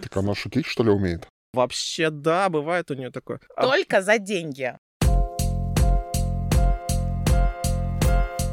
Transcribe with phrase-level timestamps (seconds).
[0.00, 1.28] Так она шутить, что ли, умеет?
[1.52, 3.38] Вообще, да, бывает у нее такое.
[3.54, 4.76] А Только за деньги.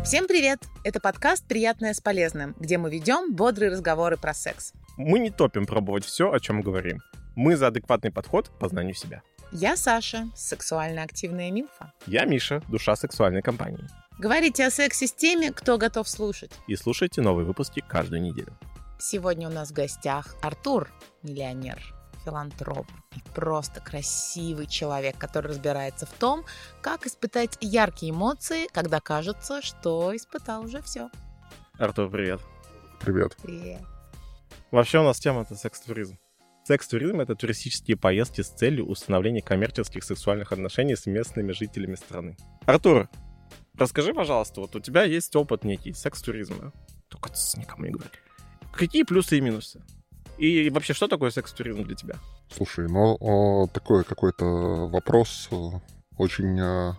[0.03, 0.59] Всем привет!
[0.83, 4.73] Это подкаст «Приятное с полезным», где мы ведем бодрые разговоры про секс.
[4.97, 6.99] Мы не топим пробовать все, о чем говорим.
[7.35, 9.23] Мы за адекватный подход к познанию себя.
[9.51, 11.93] Я Саша, сексуально активная милфа.
[12.05, 13.87] Я Миша, душа сексуальной компании.
[14.19, 16.51] Говорите о сексе с теми, кто готов слушать.
[16.67, 18.55] И слушайте новые выпуски каждую неделю.
[19.01, 20.87] Сегодня у нас в гостях Артур,
[21.23, 21.81] миллионер,
[22.23, 22.85] филантроп
[23.15, 26.45] и просто красивый человек, который разбирается в том,
[26.83, 31.09] как испытать яркие эмоции, когда кажется, что испытал уже все.
[31.79, 32.41] Артур, привет.
[32.99, 33.35] Привет.
[33.41, 33.81] Привет.
[34.69, 36.19] Вообще у нас тема это секс-туризм.
[36.63, 42.37] Секс-туризм— это туристические поездки с целью установления коммерческих сексуальных отношений с местными жителями страны.
[42.67, 43.09] Артур,
[43.73, 46.71] расскажи, пожалуйста, вот у тебя есть опыт некий секс-туризма.
[47.09, 48.11] Только тс, никому не говори.
[48.73, 49.81] Какие плюсы и минусы?
[50.37, 52.15] И вообще, что такое секс-туризм для тебя?
[52.55, 55.55] Слушай, ну такой какой-то вопрос э,
[56.17, 56.93] очень э,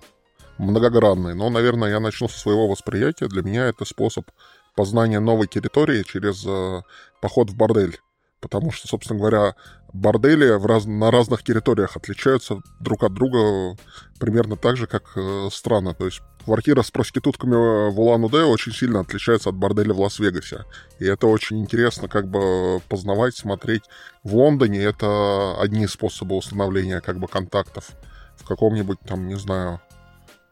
[0.58, 1.34] многогранный.
[1.34, 3.26] Но, наверное, я начну со своего восприятия.
[3.26, 4.30] Для меня это способ
[4.76, 6.82] познания новой территории через э,
[7.20, 7.98] поход в бордель.
[8.42, 9.54] Потому что, собственно говоря,
[9.92, 10.84] бордели в раз...
[10.84, 13.78] на разных территориях отличаются друг от друга
[14.18, 15.94] примерно так же, как э, страны.
[15.94, 17.54] То есть квартира с проститутками
[17.90, 20.64] в Улан-Удэ очень сильно отличается от борделя в Лас-Вегасе.
[20.98, 23.84] И это очень интересно как бы познавать, смотреть.
[24.24, 27.90] В Лондоне это одни способы установления как бы контактов.
[28.36, 29.80] В каком-нибудь там, не знаю,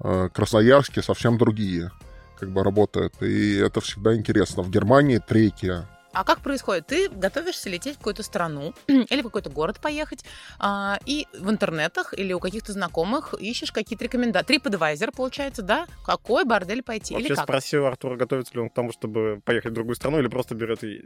[0.05, 1.91] э, Красноярске совсем другие
[2.39, 3.21] как бы работают.
[3.21, 4.63] И это всегда интересно.
[4.63, 5.89] В Германии третье.
[6.13, 6.87] А как происходит?
[6.87, 10.25] Ты готовишься лететь в какую-то страну или в какой-то город поехать,
[10.59, 14.59] а, и в интернетах или у каких-то знакомых ищешь какие-то рекомендации.
[14.59, 15.87] TripAdvisor, получается, да?
[16.05, 17.45] Какой бордель пойти Вообще или как?
[17.45, 20.55] спроси у Артура, готовится ли он к тому, чтобы поехать в другую страну, или просто
[20.55, 21.05] берет и...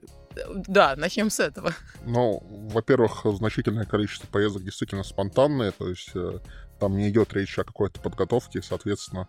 [0.55, 1.75] Да, начнем с этого.
[2.05, 6.39] Ну, во-первых, значительное количество поездок действительно спонтанные, то есть э,
[6.81, 9.29] там не идет речь о какой-то подготовке, соответственно,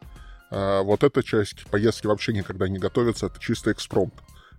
[0.51, 4.13] э, вот эта часть поездки вообще никогда не готовится, это чисто экспромт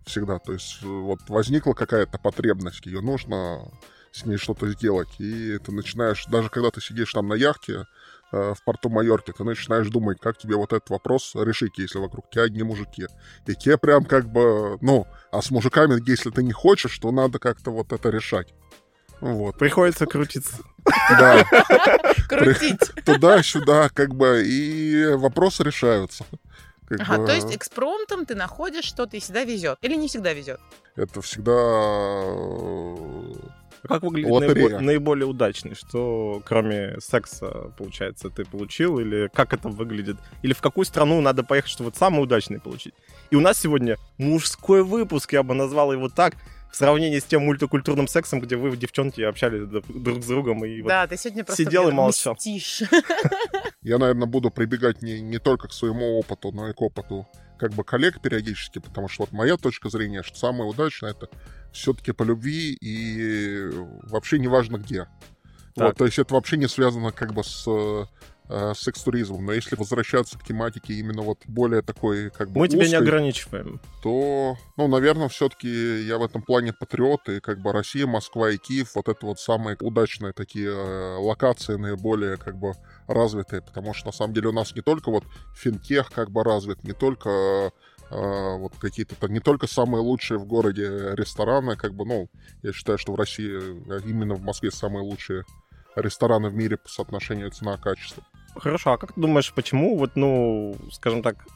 [0.06, 0.38] всегда.
[0.38, 3.70] То есть э, вот возникла какая-то потребность, ее нужно
[4.12, 5.08] с ней что-то сделать.
[5.18, 7.86] И ты начинаешь, даже когда ты сидишь там на яхте
[8.32, 12.30] э, в порту Майорки, ты начинаешь думать, как тебе вот этот вопрос решить, если вокруг
[12.30, 13.06] тебя одни мужики.
[13.46, 17.38] И тебе прям как бы, ну, а с мужиками, если ты не хочешь, то надо
[17.38, 18.54] как-то вот это решать.
[19.20, 19.58] Вот.
[19.58, 20.58] Приходится крутиться.
[21.18, 21.44] Да.
[22.28, 22.92] Крутить.
[23.04, 26.24] Туда-сюда, как бы, и вопросы решаются.
[26.88, 29.78] Как Ага, бы то есть экспромтом ты находишь что-то и всегда везет.
[29.82, 30.60] Или не всегда везет.
[30.94, 33.34] Это всегда э,
[33.88, 34.68] Как выглядит Лотерея.
[34.68, 35.74] наибо- наиболее удачный?
[35.74, 38.98] Что кроме секса, получается, ты получил?
[38.98, 40.16] Или как это выглядит?
[40.42, 42.94] Или в какую страну надо поехать, чтобы вот самый удачный получить?
[43.30, 46.34] И у нас сегодня мужской выпуск, я бы назвал его так,
[46.76, 50.62] в сравнении с тем мультикультурным сексом, где вы, девчонки, общались друг с другом.
[50.66, 52.34] И вот да, ты сегодня просто сидел и молчал.
[52.34, 52.82] мстишь.
[53.82, 57.26] Я, наверное, буду прибегать не, не только к своему опыту, но и к опыту
[57.58, 61.30] как бы коллег периодически, потому что вот моя точка зрения, что самое удачное это
[61.72, 63.70] все-таки по любви и
[64.02, 65.08] вообще неважно где.
[65.76, 65.86] Так.
[65.86, 67.66] Вот, то есть это вообще не связано как бы с
[68.48, 69.44] э, секс-туризмом.
[69.44, 73.02] Но если возвращаться к тематике именно вот более такой как бы мы тебя не узкой,
[73.02, 73.80] ограничиваем.
[74.02, 78.56] то, ну, наверное, все-таки я в этом плане патриот, и как бы Россия, Москва и
[78.56, 82.72] Киев, вот это вот самые удачные такие э, локации, наиболее как бы
[83.06, 85.24] развитые, потому что на самом деле у нас не только вот
[85.54, 87.72] финтех как бы развит, не только
[88.10, 92.30] э, вот какие-то, не только самые лучшие в городе рестораны, как бы, ну,
[92.62, 93.52] я считаю, что в России,
[93.90, 95.44] э, именно в Москве самые лучшие
[95.96, 98.22] рестораны в мире по соотношению цена-качество.
[98.54, 101.46] Хорошо, а как ты думаешь, почему вот, ну, скажем так,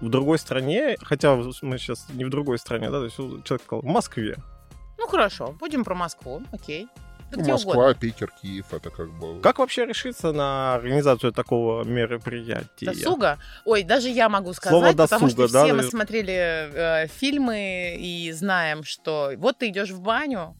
[0.00, 3.82] в другой стране, хотя мы сейчас не в другой стране, да, то есть человек сказал,
[3.82, 4.36] в Москве,
[4.98, 6.88] Ну хорошо, будем про Москву, окей.
[7.30, 7.94] Да Ну, Москва, угодно.
[7.94, 9.40] Питер, Киев, это как бы...
[9.40, 12.86] Как вообще решиться на организацию такого мероприятия?
[12.86, 13.38] Досуга?
[13.64, 17.96] Ой, даже я могу сказать, Слово потому что досуга, да, все мы смотрели э, фильмы
[17.98, 20.56] и знаем, что вот ты идешь в баню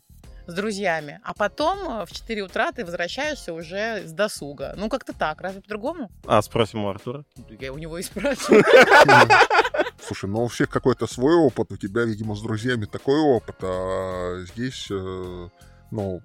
[0.47, 4.75] с друзьями, а потом э, в 4 утра ты возвращаешься уже с досуга.
[4.77, 6.11] Ну, как-то так, разве по-другому?
[6.27, 7.25] А, спросим у Артура.
[7.61, 8.63] Я у него и спрашиваю.
[10.01, 14.45] Слушай, ну у всех какой-то свой опыт, у тебя, видимо, с друзьями такой опыт, а
[14.53, 15.49] здесь, э,
[15.91, 16.21] ну,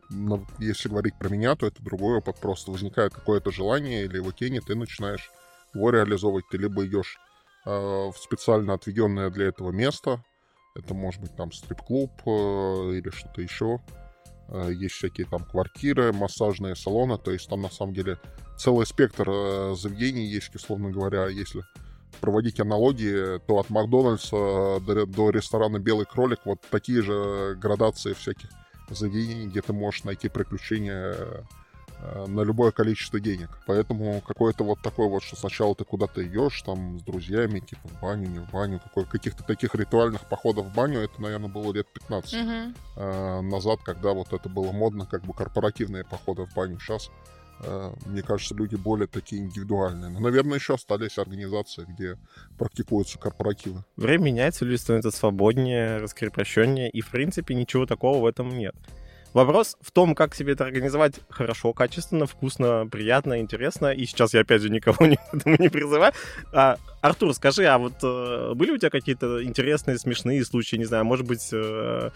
[0.60, 4.60] если говорить про меня, то это другой опыт, просто возникает какое-то желание или его тени,
[4.60, 5.32] ты начинаешь
[5.74, 7.20] его реализовывать, ты либо идешь
[7.66, 10.24] э, в специально отведенное для этого место,
[10.76, 13.80] это может быть там стрип-клуб э, или что-то еще,
[14.70, 18.18] есть всякие там квартиры, массажные салоны, то есть там на самом деле
[18.58, 21.64] целый спектр э, заведений есть, условно говоря, если
[22.20, 28.50] проводить аналогии, то от Макдональдса до, до ресторана «Белый кролик» вот такие же градации всяких
[28.90, 31.44] заведений, где ты можешь найти приключения э,
[32.28, 33.50] на любое количество денег.
[33.66, 38.02] Поэтому какое-то вот такое вот, что сначала ты куда-то идешь, там, с друзьями, типа, в
[38.02, 41.88] баню, не в баню, какой, каких-то таких ритуальных походов в баню, это, наверное, было лет
[41.94, 42.76] 15 Мгм.
[42.96, 46.80] э, назад, когда вот это было модно, как бы корпоративные походы в баню.
[46.80, 47.10] Сейчас,
[47.64, 50.10] э, мне кажется, люди более такие индивидуальные.
[50.10, 52.18] Но, наверное, еще остались организации, где
[52.58, 53.84] практикуются корпоративы.
[53.98, 58.76] Время меняется, люди становятся свободнее, раскрепощеннее, и, в принципе, ничего такого в этом нет.
[59.34, 63.88] Вопрос в том, как себе это организовать хорошо, качественно, вкусно, приятно, интересно.
[63.88, 66.14] И сейчас я, опять же, никого не, не призываю.
[66.52, 71.06] А, Артур, скажи, а вот э, были у тебя какие-то интересные, смешные случаи, не знаю,
[71.06, 72.10] может быть, э,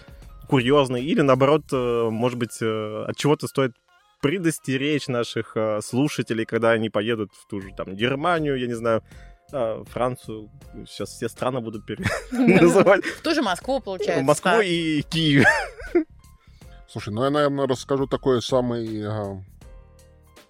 [0.48, 3.74] курьезные, или, наоборот, э, может быть, э, от чего-то стоит
[4.22, 9.04] предостеречь наших э, слушателей, когда они поедут в ту же там Германию, я не знаю,
[9.52, 10.50] э, Францию,
[10.88, 11.84] сейчас все страны будут
[12.32, 14.24] называть, В ту же Москву, получается.
[14.24, 15.46] Москву и Киев.
[16.94, 19.42] Слушай, ну я, наверное, расскажу такой самый, э,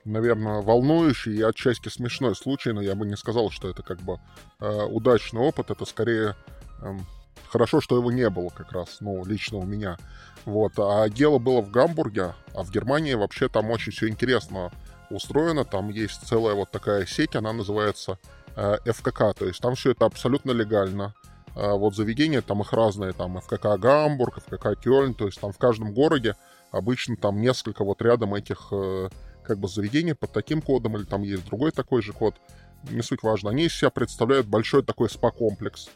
[0.03, 4.19] наверное, волнующий и отчасти смешной случай, но я бы не сказал, что это как бы
[4.59, 6.35] э, удачный опыт, это скорее
[6.81, 7.05] эм,
[7.47, 9.97] хорошо, что его не было как раз, ну, лично у меня.
[10.43, 14.69] Вот, а дело было в Гамбурге, а в Германии вообще там очень все интересно
[15.09, 18.19] устроено, там есть целая вот такая сеть, она называется
[18.57, 21.15] э, ФКК, то есть там все это абсолютно легально.
[21.55, 25.57] А вот заведения, там их разные, там ФКК Гамбург, ФКК Кёльн, то есть там в
[25.57, 26.35] каждом городе
[26.71, 29.09] обычно там несколько вот рядом этих э,
[29.43, 32.35] как бы заведений под таким кодом, или там есть другой такой же код,
[32.89, 33.51] не суть важно.
[33.51, 35.89] Они из себя представляют большой такой спа-комплекс.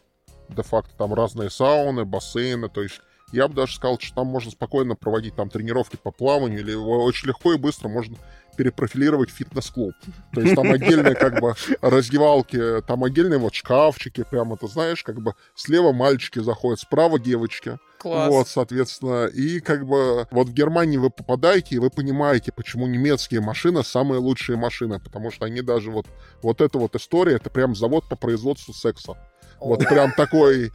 [0.49, 3.01] Де-факто там разные сауны, бассейны, то есть
[3.33, 7.27] я бы даже сказал, что там можно спокойно проводить там тренировки по плаванию, или очень
[7.27, 8.15] легко и быстро можно
[8.57, 9.93] перепрофилировать фитнес-клуб.
[10.33, 15.21] То есть там отдельные как бы раздевалки, там отдельные вот шкафчики, прямо ты знаешь, как
[15.21, 17.77] бы слева мальчики заходят, справа девочки.
[17.99, 18.29] Класс.
[18.29, 23.41] Вот, соответственно, и как бы вот в Германии вы попадаете, и вы понимаете, почему немецкие
[23.41, 26.05] машины самые лучшие машины, потому что они даже вот,
[26.43, 29.13] вот эта вот история, это прям завод по производству секса.
[29.59, 30.71] Вот прям такой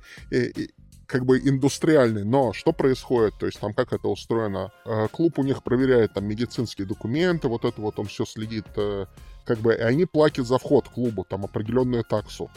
[1.12, 2.24] как бы индустриальный.
[2.24, 3.34] Но что происходит?
[3.38, 4.72] То есть там как это устроено?
[4.86, 9.04] Э, Клуб у них проверяет там медицинские документы, вот это вот он все следит, э,
[9.44, 12.50] как бы, и они платят за вход клубу, там определенную таксу.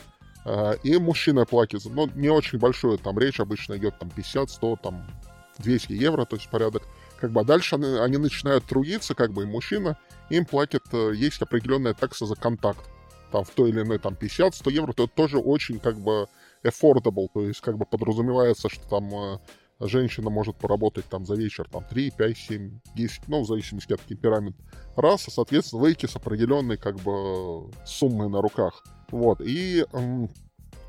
[0.46, 4.76] Э, И мужчина платит, ну, не очень большую, там речь обычно идет там 50, 100,
[4.82, 5.06] там
[5.58, 6.84] 200 евро, то есть порядок.
[7.20, 9.98] Как бы, а дальше они, они начинают трудиться, как бы, и мужчина,
[10.30, 12.86] им платит, есть определенная такса за контакт.
[13.34, 16.28] Там в той или иной, там 50-100 евро, то тоже очень, как бы,
[16.66, 19.40] affordable, то есть, как бы, подразумевается, что там э,
[19.80, 24.02] женщина может поработать там за вечер, там 3, 5, 7, 10, ну, в зависимости от
[24.06, 24.62] темперамента
[24.96, 28.84] раз, и, соответственно, выйти с определенной, как бы, суммой на руках.
[29.12, 29.86] Вот, и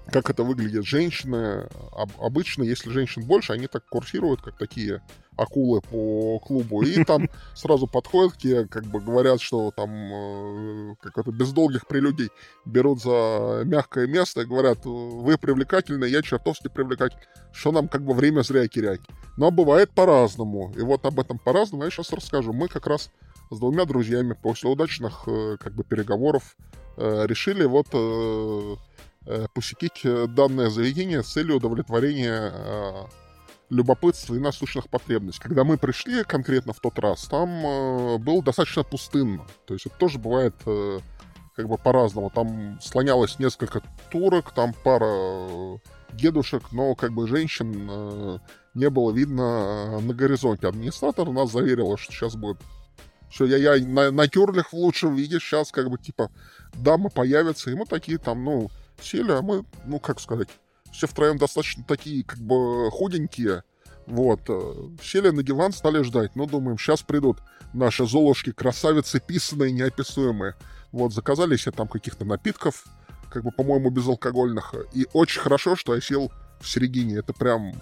[0.07, 0.85] как это выглядит?
[0.85, 5.03] Женщины, об- обычно, если женщин больше, они так курсируют, как такие
[5.37, 10.95] акулы по клубу, и там сразу подходят к тебе, как бы говорят, что там э,
[11.01, 12.31] как это без долгих прелюдий
[12.65, 18.15] берут за мягкое место и говорят, вы привлекательны, я чертовски привлекательный, что нам как бы
[18.15, 19.01] время зря терять.
[19.37, 22.53] Но бывает по-разному, и вот об этом по-разному я сейчас расскажу.
[22.53, 23.11] Мы как раз
[23.51, 26.57] с двумя друзьями после удачных э, как бы переговоров
[26.97, 28.77] э, решили вот э,
[29.27, 32.53] э, посетить э, данное заведение с целью удовлетворения
[33.71, 35.43] любопытства и насущных потребностей.
[35.43, 39.47] Когда мы пришли конкретно в тот раз, там э, было достаточно пустынно.
[39.67, 41.01] То есть это тоже бывает э,
[41.55, 42.31] как бы по-разному.
[42.31, 45.77] Там слонялось несколько турок, там пара э,
[46.13, 48.39] дедушек, но как бы женщин э,
[48.75, 50.69] не было видно э, на горизонте.
[50.69, 52.59] Администратор нас заверила, что сейчас будет
[53.31, 56.31] все, я, я на, на тюрлях в лучшем виде, сейчас как бы типа
[56.75, 58.71] дамы появятся, и мы такие там, ну,
[59.01, 60.49] сели, а мы, ну, как сказать,
[60.97, 63.63] все втроем достаточно такие, как бы, худенькие,
[64.07, 64.73] вот, э,
[65.03, 67.39] сели на диван, стали ждать, ну, думаем, сейчас придут
[67.75, 70.55] наши золушки, красавицы, писанные, неописуемые,
[70.93, 72.85] вот, заказали себе там каких-то напитков,
[73.31, 77.75] как бы, по-моему, безалкогольных, и очень хорошо, что я сел в середине, это прям,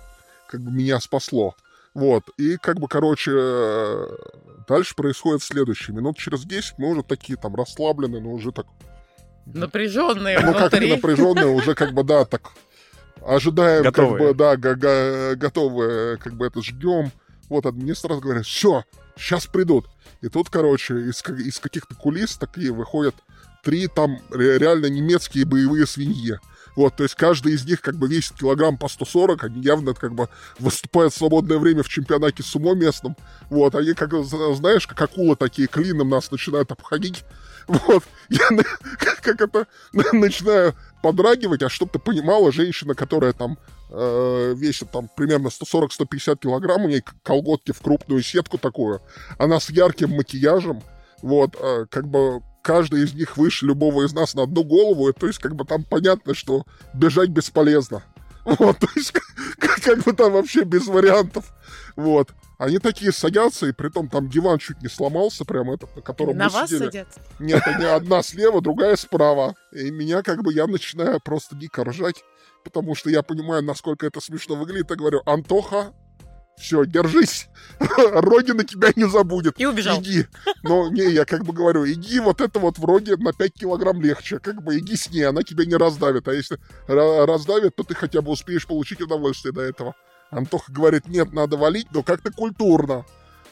[0.48, 1.54] как бы, меня спасло.
[1.94, 4.06] Вот, и как бы, короче, э,
[4.66, 5.96] дальше происходит следующее.
[5.96, 8.66] Минут через 10 мы уже такие там расслабленные, но уже так...
[9.46, 10.90] Напряженные Ну, как внутри.
[10.90, 12.50] напряженные, уже как бы, да, так
[13.26, 14.28] ожидаем, как Готовые.
[14.32, 17.12] бы, да, га- га- готовы, как бы это ждем.
[17.48, 18.84] Вот администратор говорит, все,
[19.16, 19.86] сейчас придут.
[20.22, 23.14] И тут, короче, из, из каких-то кулис такие выходят
[23.62, 26.38] три там ре- реально немецкие боевые свиньи.
[26.76, 30.12] Вот, то есть каждый из них как бы весит килограмм по 140, они явно как
[30.12, 30.28] бы
[30.58, 33.16] выступают в свободное время в чемпионате сумо местном.
[33.48, 37.24] Вот, они как, знаешь, как акулы такие клином нас начинают обходить.
[37.66, 38.46] Вот, я
[38.98, 39.66] как это
[40.12, 43.58] начинаю подрагивать, а чтобы ты понимала, женщина, которая там
[43.90, 49.02] э, весит там примерно 140-150 килограмм, у нее колготки в крупную сетку такую,
[49.36, 50.82] она с ярким макияжем,
[51.20, 55.12] вот, э, как бы каждый из них выше любого из нас на одну голову, и,
[55.12, 58.02] то есть как бы там понятно, что бежать бесполезно.
[58.44, 59.24] Вот, то есть как,
[59.82, 61.52] как бы там вообще без вариантов.
[61.96, 62.30] Вот.
[62.58, 66.36] Они такие садятся, и при том там диван чуть не сломался, прям этот, на котором
[66.36, 66.84] На мы вас сидели.
[66.86, 67.20] садятся?
[67.38, 69.54] Нет, они одна слева, другая справа.
[69.72, 72.22] И меня как бы, я начинаю просто дико ржать,
[72.64, 74.90] потому что я понимаю, насколько это смешно выглядит.
[74.90, 75.92] Я говорю, Антоха,
[76.56, 77.48] все, держись,
[77.98, 79.58] Родина тебя не забудет.
[79.58, 80.00] И убежал.
[80.00, 80.26] Иди.
[80.62, 84.38] Но не, я как бы говорю, иди вот это вот вроде на 5 килограмм легче,
[84.38, 86.28] как бы иди с ней, она тебя не раздавит.
[86.28, 89.96] А если ра- раздавит, то ты хотя бы успеешь получить удовольствие до этого.
[90.34, 93.04] Антоха говорит, нет, надо валить, но как-то культурно.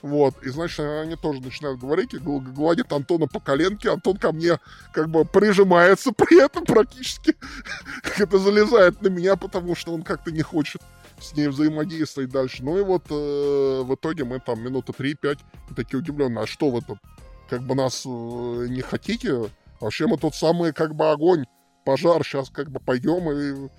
[0.03, 4.33] Вот, и значит, они тоже начинают говорить, и гл- гладят Антона по коленке, Антон ко
[4.33, 4.59] мне
[4.93, 7.37] как бы прижимается при этом практически,
[8.19, 10.83] это залезает на меня, потому что он как-то не хочет
[11.21, 12.65] с ней взаимодействовать дальше.
[12.65, 15.39] Ну и вот э, в итоге мы там минуты 3-5
[15.77, 16.99] такие удивленные, а что вы тут,
[17.49, 19.51] как бы нас э, не хотите?
[19.81, 21.45] Вообще мы тут самый как бы огонь,
[21.85, 23.71] пожар, сейчас как бы пойдем и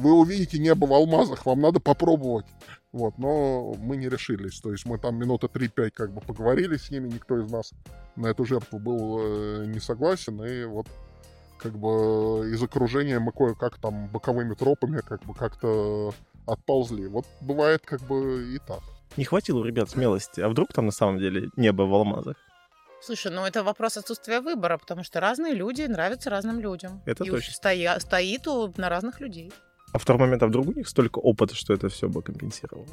[0.00, 2.46] вы увидите небо в алмазах, вам надо попробовать.
[2.92, 4.60] Вот, но мы не решились.
[4.60, 7.72] То есть мы там минуты 3-5 как бы поговорили с ними, никто из нас
[8.16, 10.86] на эту жертву был э, не согласен, и вот
[11.58, 16.12] как бы из окружения мы кое-как там боковыми тропами как бы как-то
[16.46, 17.06] отползли.
[17.06, 18.80] Вот бывает как бы и так.
[19.16, 20.40] Не хватило у ребят смелости.
[20.40, 22.36] А вдруг там на самом деле небо в алмазах?
[23.02, 27.02] Слушай, ну это вопрос отсутствия выбора, потому что разные люди нравятся разным людям.
[27.06, 27.54] Это и уж точно.
[27.54, 29.52] стоя- стоит у, на разных людей.
[29.92, 32.86] А второй момент, а вдруг у них столько опыта, что это все бы компенсировало?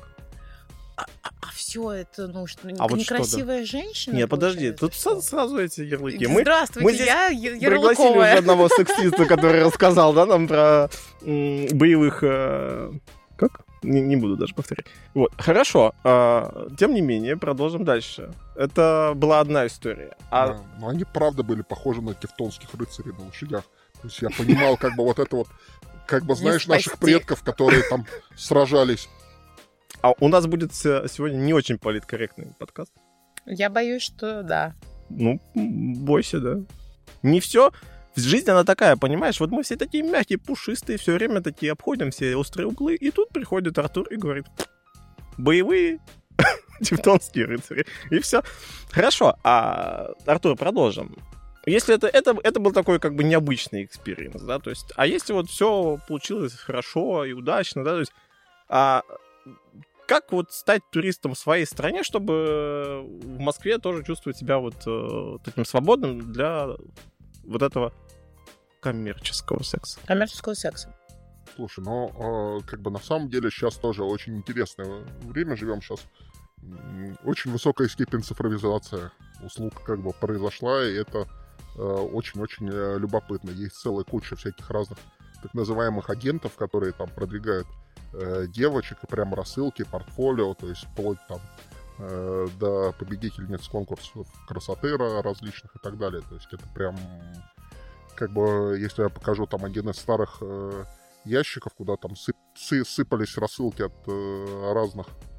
[0.96, 1.06] А,
[1.54, 3.20] все это, ну, что, А вот что, да.
[3.20, 4.16] некрасивая женщина?
[4.16, 5.22] Нет, подожди, тут что?
[5.22, 6.26] сразу эти ярлыки.
[6.26, 8.38] Мы Здравствуйте, мы здесь я я- пригласили уже ярлыковая.
[8.40, 10.90] одного сексиста, который рассказал, да, нам про
[11.22, 12.24] боевых...
[12.24, 12.92] э,
[13.36, 13.62] Как?
[13.84, 14.88] Не, не буду даже повторять.
[15.14, 15.94] Вот, хорошо.
[16.04, 18.34] а, тем не менее, продолжим дальше.
[18.56, 20.18] Это была одна история.
[20.32, 20.60] А Да.
[20.80, 23.64] Но они правда были похожи на тевтонских рыцарей на лошадях.
[24.02, 25.48] То есть я понимал как бы вот это вот,
[26.08, 29.08] как бы знаешь, наших предков, которые там сражались.
[30.02, 32.92] А у нас будет се- сегодня не очень политкорректный подкаст.
[33.46, 34.74] Я боюсь, что да.
[35.10, 36.58] Ну, бойся, да.
[37.24, 37.72] Не все.
[38.16, 39.40] Жизнь, она такая, понимаешь?
[39.40, 43.30] Вот мы все такие мягкие, пушистые, все время такие обходим все острые углы, и тут
[43.30, 44.46] приходит Артур и говорит,
[45.38, 46.00] боевые
[46.82, 47.86] тевтонские рыцари.
[48.10, 48.42] И все.
[48.90, 51.16] Хорошо, а, Артур, продолжим.
[51.68, 55.34] Если это, это, это был такой как бы необычный experience, да, то есть, а если
[55.34, 58.14] вот все получилось хорошо и удачно, да, то есть,
[58.70, 59.04] а
[60.08, 65.38] как вот стать туристом в своей стране, чтобы в Москве тоже чувствовать себя вот э,
[65.44, 66.70] таким свободным для
[67.44, 67.94] вот этого
[68.80, 70.00] коммерческого секса?
[70.06, 70.96] Коммерческого секса.
[71.58, 76.00] Слушай, ну, э, как бы на самом деле сейчас тоже очень интересное время живем сейчас.
[77.26, 79.12] Очень высокая степень цифровизации
[79.44, 81.28] услуг как бы произошла, и это
[81.82, 83.52] очень-очень э, любопытно.
[83.52, 84.98] Есть целая куча всяких разных
[85.42, 87.68] так называемых агентов, которые там продвигают
[88.14, 91.40] э, девочек, и прям рассылки, портфолио, то есть вплоть там
[92.00, 96.22] э, до победительниц конкурсов красоты ра- различных и так далее.
[96.28, 96.98] То есть это прям
[98.16, 100.86] как бы, если я покажу там один из старых э,
[101.24, 105.37] ящиков, куда там сып- сы- сыпались рассылки от э, разных э,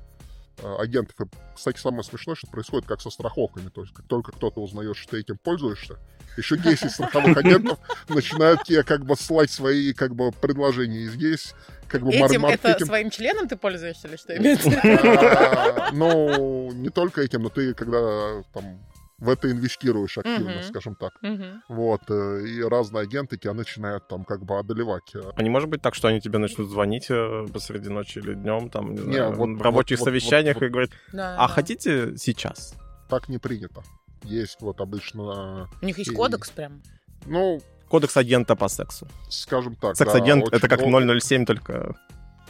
[0.62, 1.14] агентов.
[1.20, 1.24] И,
[1.54, 3.68] кстати, самое смешное, что происходит как со страховками.
[3.68, 5.98] То есть, как только кто-то узнает, что ты этим пользуешься,
[6.36, 11.00] еще 10 страховых агентов начинают тебе как бы слать свои как бы предложения.
[11.00, 11.54] И здесь
[11.88, 15.90] как бы Этим, это маркетинг- своим членом ты пользуешься или что имеется?
[15.92, 18.78] Ну, не только этим, но ты когда там
[19.18, 20.62] в это инвестируешь активно, Мгм.
[20.62, 21.12] скажем так.
[21.22, 21.62] Мгм.
[21.68, 25.12] Вот, э, и разные агенты тебя начинают там как бы одолевать.
[25.36, 28.70] А не может быть так, что они тебе начнут звонить э, посреди ночи или днем,
[28.70, 31.48] там, не Не, знаю, вот- в рабочих вот- вот- совещаниях вот- и говорят, Да, а
[31.48, 31.54] да.
[31.54, 32.74] хотите сейчас?
[33.08, 33.82] Так не принято.
[34.22, 36.82] Есть вот обычно, У них есть и- кодекс прям.
[37.26, 39.08] ну, Кодекс агента по сексу.
[39.30, 39.96] скажем так.
[39.96, 41.96] да, Секс-агент очень- это как ну, 007, только...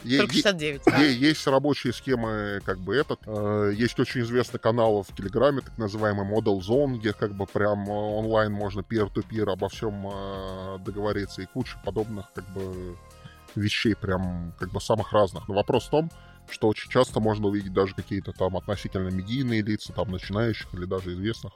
[0.03, 0.81] е- Только е- 69.
[0.87, 3.19] е- Есть рабочие схемы, как бы этот.
[3.25, 7.87] э, Есть очень известный канал в Телеграме, так называемый Model Zone, где как бы прям
[7.89, 12.97] э, онлайн можно peer-to-peer обо всем э, договориться и куча подобных как бы
[13.55, 15.47] вещей прям как бы самых разных.
[15.47, 16.11] Но вопрос в том,
[16.49, 21.13] что очень часто можно увидеть даже какие-то там относительно медийные лица, там начинающих или даже
[21.13, 21.53] известных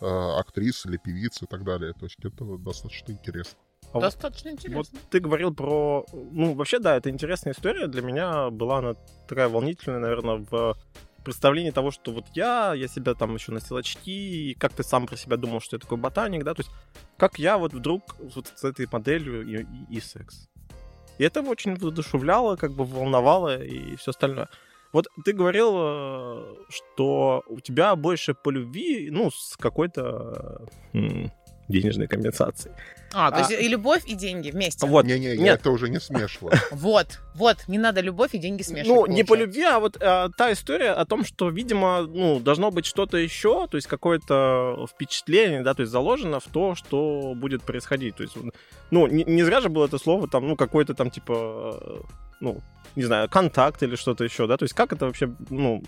[0.00, 1.92] э, актрис или певиц и так далее.
[1.94, 3.58] То есть это достаточно интересно.
[3.96, 4.98] А вот- Достаточно Вот интересно.
[5.10, 6.04] ты говорил про...
[6.12, 7.86] Ну, вообще, да, это интересная история.
[7.86, 8.94] Для меня была она
[9.28, 10.76] такая волнительная, наверное, в
[11.24, 15.06] представлении того, что вот я, я себя там еще носил очки, и как ты сам
[15.06, 16.70] про себя думал, что я такой ботаник, да, то есть
[17.16, 20.48] как я вот вдруг вот с этой моделью и, и- и секс.
[21.18, 24.48] И это очень воодушевляло, как бы волновало и все остальное.
[24.92, 30.68] Вот ты говорил, э, что у тебя больше по любви, ну, с какой-то
[31.68, 32.74] денежной компенсацией.
[33.12, 33.40] А, то А.
[33.40, 34.86] есть и любовь, и деньги вместе.
[34.86, 35.06] Вот.
[35.06, 35.60] Не-не, я Нет.
[35.60, 36.54] это уже не смешиваю.
[36.70, 39.08] Вот, вот, не надо любовь и деньги смешивать.
[39.08, 42.70] Ну, не по любви, а вот э, та история о том, что, видимо, ну, должно
[42.70, 47.62] быть что-то еще, то есть какое-то впечатление, да, то есть заложено в то, что будет
[47.62, 48.16] происходить.
[48.16, 48.36] То есть,
[48.90, 52.00] ну, не, не зря же было это слово, там, ну, какой-то там, типа, э,
[52.40, 52.60] ну,
[52.96, 55.82] не знаю, контакт или что-то еще, да, то есть как это вообще, ну,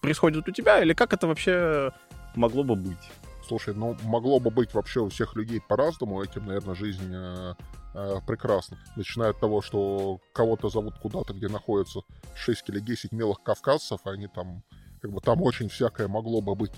[0.00, 1.92] происходит у тебя, или как это вообще
[2.34, 3.10] могло бы быть?
[3.50, 7.54] Слушай, ну могло бы быть вообще у всех людей по-разному, этим, наверное, жизнь э,
[7.94, 8.78] э, прекрасна.
[8.94, 12.02] Начиная от того, что кого-то зовут куда-то, где находится
[12.36, 14.62] 6 или 10 милых кавказцев, они там,
[15.02, 16.70] как бы там очень всякое могло бы быть.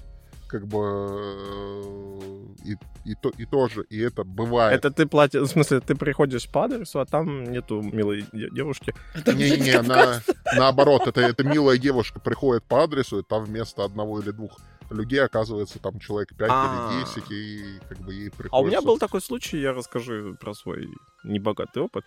[0.49, 4.75] Как бы э, и, и, то, и тоже, и это бывает.
[4.75, 8.95] Это ты платишь, в смысле, ты приходишь по адресу, а там нету милой де- девушки.
[9.15, 10.23] Же Не-не-не, на,
[10.57, 14.59] наоборот, это, это милая девушка приходит по адресу, и там вместо одного или двух
[14.93, 16.91] людей оказывается там человек 5 А.
[16.93, 18.57] или 10, и как бы ей приходится...
[18.57, 20.89] А у меня был такой случай, я расскажу про свой
[21.25, 22.05] небогатый опыт.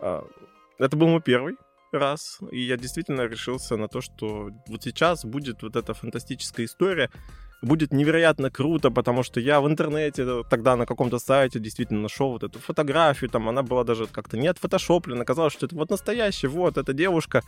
[0.00, 0.24] А,
[0.78, 1.56] Это был мой первый
[1.92, 7.10] раз, и я действительно решился на то, что вот сейчас будет вот эта фантастическая история,
[7.62, 12.30] будет невероятно круто, потому что я в интернете э, тогда на каком-то сайте действительно нашел
[12.32, 16.48] вот эту фотографию, там она была даже как-то не отфотошоплена, казалось, что это вот настоящая,
[16.48, 17.42] вот эта девушка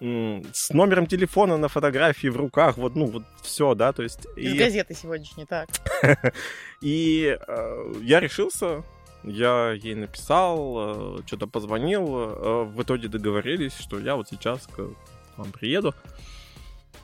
[0.00, 4.26] с номером телефона на фотографии в руках, вот, ну, вот все, да, то есть...
[4.36, 5.68] Из и- газеты сегодняшней, так.
[6.82, 8.82] и э, я решился,
[9.24, 14.90] я ей написал, что-то позвонил, э, в итоге договорились, что я вот сейчас к
[15.36, 15.94] вам приеду.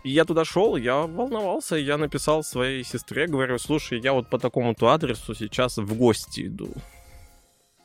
[0.05, 4.39] И я туда шел, я волновался, я написал своей сестре, говорю, слушай, я вот по
[4.39, 6.69] такому-то адресу сейчас в гости иду.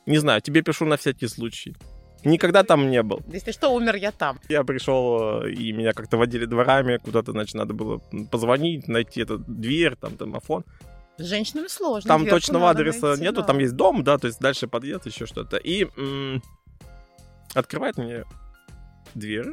[0.06, 1.76] Не знаю, тебе пишу на всякий случай.
[2.24, 3.20] Никогда там не был.
[3.28, 4.40] Если что, умер я там.
[4.48, 7.98] Я пришел, э, и меня как-то водили дворами, куда-то, значит, надо было
[8.30, 10.64] позвонить, найти эту дверь, там, домофон.
[11.16, 12.08] С женщинами сложно.
[12.08, 13.46] Там точного адреса найти, нету, да.
[13.46, 15.56] там есть дом, да, то есть дальше подъезд, еще что-то.
[15.56, 16.42] И м,
[17.54, 18.24] открывает мне
[19.14, 19.52] дверь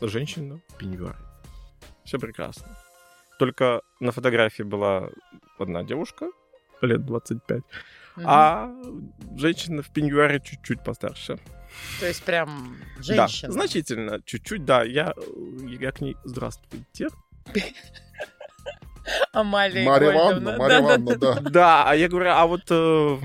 [0.00, 1.16] женщина в пеньюаре.
[2.04, 2.68] Все прекрасно.
[3.38, 5.08] Только на фотографии была
[5.58, 6.30] одна девушка,
[6.80, 7.62] лет 25,
[8.16, 8.26] Мгм.
[8.28, 8.70] а
[9.36, 11.38] женщина в пеньюаре чуть-чуть постарше.
[12.00, 13.48] То есть прям женщина.
[13.48, 14.82] Да, значительно, чуть-чуть, да.
[14.82, 15.14] Я,
[15.80, 17.08] я к ней «Здравствуйте».
[19.32, 20.56] Амалия Марья Ивановна.
[20.56, 21.26] Ивановна, Марья Да-да-да.
[21.26, 21.50] Ивановна, да.
[21.50, 23.18] Да, а я говорю, а вот э,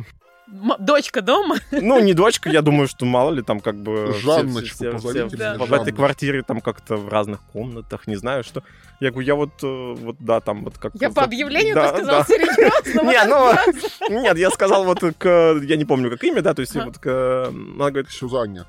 [0.79, 1.57] Дочка дома?
[1.71, 4.11] Ну, не дочка, я думаю, что мало ли там как бы...
[4.13, 8.15] все- Жанночку все- все- все меня, в- этой квартире там как-то в разных комнатах, не
[8.15, 8.63] знаю что.
[8.99, 10.91] Я говорю, я вот, э, вот да, там вот как...
[10.95, 12.25] Я по объявлению Да, сказал да.
[12.25, 13.09] серьезно.
[13.09, 14.21] Не, ну.
[14.21, 15.59] Нет, я сказал вот к...
[15.63, 17.47] Я не помню, как имя, да, то есть вот к...
[17.47, 18.65] Она говорит, Сюзанне.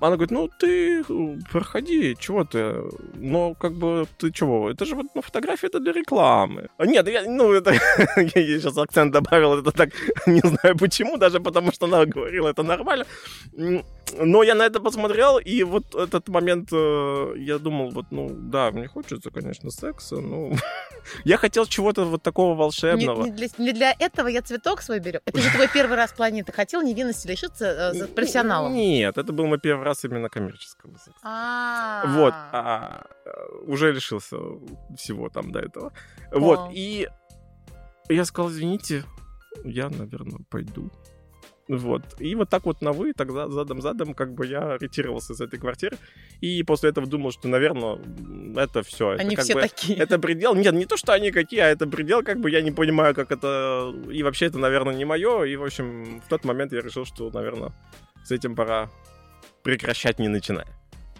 [0.00, 2.82] Она говорит, ну ты э, проходи, чего ты?
[3.14, 4.70] Ну, как бы, ты чего?
[4.70, 6.68] Это же вот ну, фотография это для рекламы.
[6.78, 7.72] А Нет, я, ну, это...
[8.16, 9.90] я сейчас акцент добавил, это так,
[10.26, 13.06] не знаю почему, даже потому что она говорила, это нормально.
[14.18, 18.70] Но я на это посмотрел, и вот этот момент, э, я думал, вот, ну, да,
[18.70, 20.52] мне хочется, конечно, секса, ну...
[21.24, 23.24] я хотел чего-то вот такого Не, волшебного.
[23.24, 25.18] не для, не для этого я цветок свой беру.
[25.24, 26.52] Это же твой первый раз планеты.
[26.52, 28.74] Хотел невинности лишиться э, профессионалом.
[28.74, 31.20] Нет, это был мой первый раз именно коммерческого секса.
[31.24, 32.04] А.
[32.06, 33.30] Вот, а, э,
[33.66, 34.36] уже лишился
[34.96, 35.92] всего там до этого.
[36.30, 36.70] Вот, Вау.
[36.72, 37.08] и
[38.08, 39.02] я сказал, извините,
[39.64, 40.92] я, наверное, пойду.
[41.68, 42.02] Вот.
[42.20, 45.96] И вот так вот на вы, тогда задом-задом, как бы я ретировался из этой квартиры.
[46.40, 47.98] И после этого думал, что, наверное,
[48.56, 49.16] это все.
[49.18, 49.98] Они это, все бы, такие.
[49.98, 50.54] Это предел.
[50.54, 53.32] Нет, не то, что они какие, а это предел, как бы я не понимаю, как
[53.32, 53.92] это.
[54.12, 55.42] И вообще это, наверное, не мое.
[55.42, 57.72] И, в общем, в тот момент я решил, что, наверное,
[58.24, 58.88] с этим пора
[59.66, 60.66] прекращать, не начиная.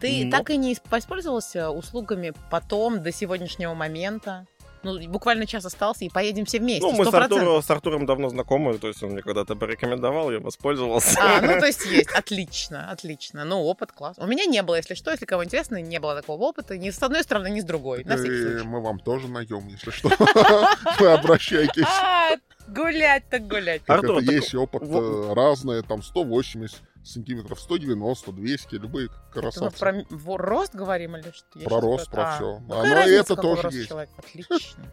[0.01, 4.47] Ты Но- так и не воспользовался услугами потом, до сегодняшнего момента?
[4.85, 7.15] Ну, буквально час остался, и поедем все вместе, Ну, мы с, 100%.
[7.25, 11.19] Артуром, с Артуром давно знакомы, то есть он мне когда-то порекомендовал, я воспользовался.
[11.21, 12.11] А, ну то есть есть.
[12.13, 13.45] Отлично, отлично.
[13.45, 14.17] Ну, опыт класс.
[14.19, 17.03] У меня не было, если что, если кому интересно, не было такого опыта ни с
[17.03, 18.05] одной стороны, ни с другой.
[18.05, 18.65] На всякий случай.
[18.65, 20.09] мы вам тоже найдем, если что.
[21.01, 21.83] Вы обращайтесь.
[21.89, 22.37] А,
[22.69, 23.83] гулять так гулять.
[23.89, 29.79] Артур, есть опыт э, разные, там 180 сантиметров, 190, 200, любые Это мы красавцы.
[29.79, 31.47] про рост говорим или что?
[31.59, 32.59] Я Про рост, про- про а, всё.
[32.61, 33.89] ну Да, какая но и это тоже есть.
[33.89, 34.11] человек?
[34.19, 34.85] Отлично.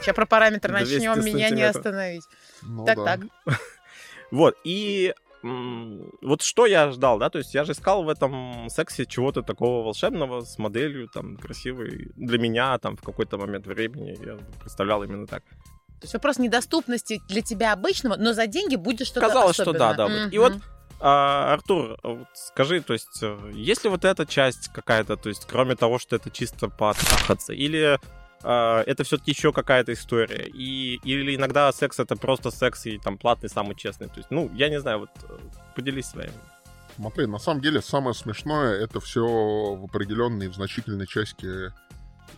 [0.00, 2.24] Сейчас про параметры 200 начнем, меня не остановить.
[2.62, 3.04] Ну Так, да.
[3.04, 3.20] так.
[4.30, 9.04] Вот, и вот что я ждал, да, то есть я же искал в этом сексе
[9.06, 14.36] чего-то такого волшебного с моделью, там, красивой для меня, там, в какой-то момент времени, я
[14.60, 15.42] представлял именно так.
[16.00, 19.94] То есть вопрос недоступности для тебя обычного, но за деньги будет что-то Казалось, что особенное.
[19.94, 20.24] да, да.
[20.24, 20.32] вот.
[20.32, 20.52] И вот
[21.04, 25.48] А, Артур, вот скажи, то есть, э, есть ли вот эта часть какая-то, то есть,
[25.50, 27.98] кроме того, что это чисто потрахаться, или
[28.44, 33.18] а, это все-таки еще какая-то история, и, или иногда секс это просто секс и там
[33.18, 35.38] платный самый честный, то есть, ну, я не знаю, вот э,
[35.74, 36.30] поделись своим.
[36.94, 41.72] Смотри, на самом деле самое смешное это все в определенной, в значительной части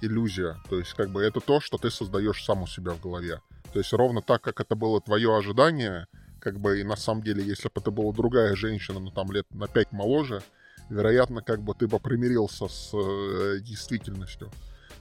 [0.00, 0.56] иллюзия.
[0.70, 3.42] То есть, как бы это то, что ты создаешь сам у себя в голове.
[3.74, 6.06] То есть, ровно так, как это было твое ожидание,
[6.44, 9.46] как бы и на самом деле, если бы это была другая женщина, ну там лет
[9.50, 10.42] на 5 моложе,
[10.90, 14.50] вероятно, как бы ты бы примирился с э, действительностью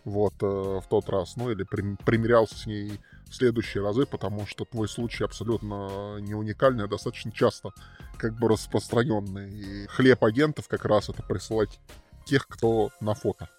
[0.05, 4.45] вот э, в тот раз, ну или при, примирялся с ней в следующие разы, потому
[4.45, 7.71] что твой случай абсолютно не уникальный, а достаточно часто
[8.17, 9.51] как бы распространенный.
[9.51, 11.79] И хлеб агентов как раз это присылать
[12.25, 13.49] тех, кто на фото.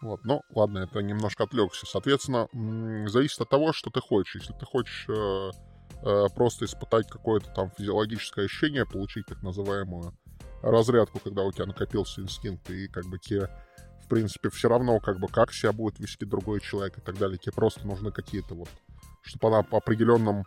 [0.00, 1.86] Вот, ну, ладно, это немножко отвлекся.
[1.86, 2.48] Соответственно,
[3.08, 4.36] зависит от того, что ты хочешь.
[4.36, 5.50] Если ты хочешь э,
[6.34, 10.14] просто испытать какое-то там физиологическое ощущение, получить так называемую
[10.62, 13.48] разрядку, когда у тебя накопился инстинкт, и как бы тебе,
[14.04, 17.38] в принципе, все равно, как бы, как себя будет вести другой человек и так далее.
[17.38, 18.68] Тебе просто нужны какие-то вот,
[19.22, 20.44] чтобы она по определенным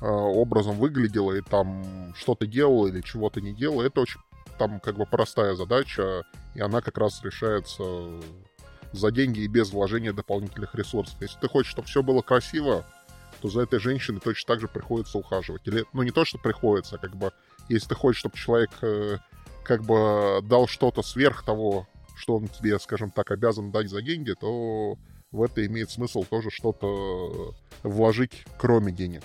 [0.00, 3.82] э, образом выглядела и там что-то делала или чего-то не делала.
[3.82, 4.20] Это очень
[4.58, 6.22] там как бы простая задача,
[6.54, 7.82] и она как раз решается
[8.92, 11.20] за деньги и без вложения дополнительных ресурсов.
[11.20, 12.86] Если ты хочешь, чтобы все было красиво,
[13.46, 15.62] то за этой женщиной точно так же приходится ухаживать.
[15.66, 17.32] Или, ну, не то, что приходится, а как бы,
[17.68, 19.18] если ты хочешь, чтобы человек э,
[19.62, 24.32] как бы дал что-то сверх того, что он тебе, скажем так, обязан дать за деньги,
[24.32, 24.96] то
[25.30, 29.22] в это имеет смысл тоже что-то вложить, кроме денег.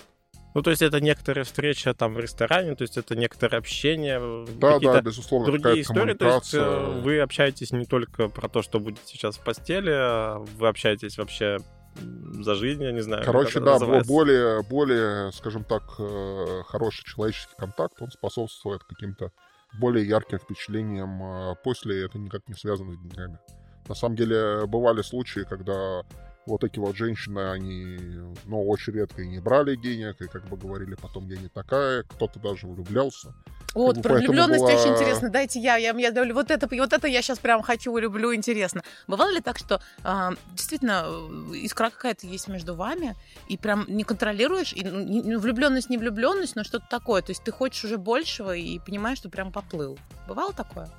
[0.53, 4.45] Ну, то есть это некоторые встречи там в ресторане, то есть это некоторое общение.
[4.57, 5.47] Да, да, безусловно.
[5.47, 9.43] Другие истории, то есть э, вы общаетесь не только про то, что будет сейчас в
[9.43, 11.57] постели, а вы общаетесь вообще
[11.95, 13.23] за жизнь, я не знаю.
[13.25, 19.31] Короче, да, более, более, скажем так, э, хороший человеческий контакт, он способствует каким-то
[19.79, 23.39] более ярким впечатлениям а после, это никак не связано с деньгами.
[23.87, 26.03] На самом деле, бывали случаи, когда
[26.45, 27.97] вот эти вот женщины, они,
[28.45, 32.03] ну, очень редко и не брали денег, и как бы говорили, потом я не такая,
[32.03, 33.33] кто-то даже влюблялся.
[33.73, 34.73] Вот, как про влюбленность была...
[34.73, 35.29] очень интересно.
[35.29, 38.83] Дайте я, я, я говорю, вот это, вот это я сейчас прям хочу, люблю, интересно.
[39.07, 43.15] Бывало ли так, что э, действительно э, искра какая-то есть между вами,
[43.47, 47.21] и прям не контролируешь, и ну, влюбленность не влюбленность, но что-то такое.
[47.21, 49.97] То есть ты хочешь уже большего и понимаешь, что прям поплыл.
[50.27, 50.89] Бывало такое?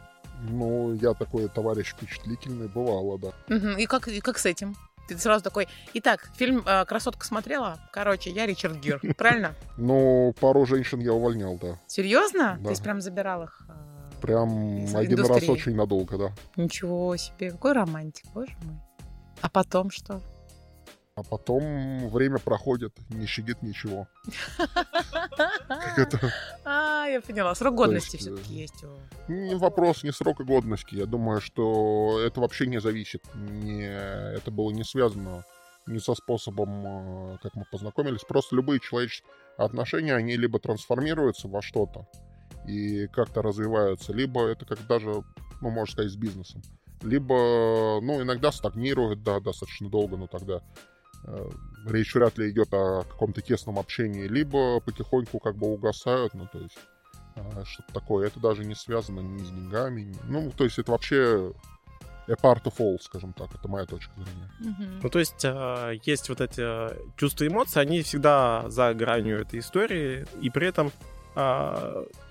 [0.48, 3.54] Ну, я такой товарищ впечатлительный, бывало, да.
[3.54, 3.78] Угу.
[3.78, 4.76] И как, и как с этим?
[5.14, 7.78] Ты сразу такой, итак, фильм э, «Красотка» смотрела?
[7.92, 9.54] Короче, я Ричард Гир, правильно?
[9.76, 11.78] Ну, пару женщин я увольнял, да.
[11.86, 12.56] Серьезно?
[12.58, 12.64] Да.
[12.64, 13.62] То есть прям забирал их?
[13.68, 16.32] Э, прям один раз очень надолго, да.
[16.56, 18.76] Ничего себе, какой романтик, боже мой.
[19.40, 20.20] А потом что?
[21.14, 24.08] А потом время проходит, не щадит ничего.
[26.64, 27.54] А, я поняла.
[27.54, 28.84] Срок годности все-таки есть.
[29.28, 30.94] Не вопрос, не срока годности.
[30.94, 33.22] Я думаю, что это вообще не зависит.
[33.34, 35.44] Это было не связано
[35.86, 38.22] не со способом, а, как мы познакомились.
[38.22, 42.06] Просто любые человеческие отношения, они либо трансформируются во что-то
[42.68, 45.24] и как-то развиваются, либо это как даже,
[45.60, 46.62] ну, можно сказать, с бизнесом.
[47.02, 50.91] Либо, ну, иногда стагнируют, да, достаточно долго, но тогда Э,
[51.86, 56.58] речь вряд ли идет о каком-то тесном общении, либо потихоньку как бы угасают, ну, то
[56.58, 56.78] есть
[57.36, 58.26] э, что-то такое.
[58.28, 61.52] Это даже не связано ни с деньгами, ну, то есть это вообще
[62.28, 64.50] a part of all, скажем так, это моя точка зрения.
[64.60, 65.00] Mm-hmm.
[65.02, 69.58] Ну, то есть э, есть вот эти чувства и эмоции, они всегда за гранью этой
[69.60, 70.92] истории, и при этом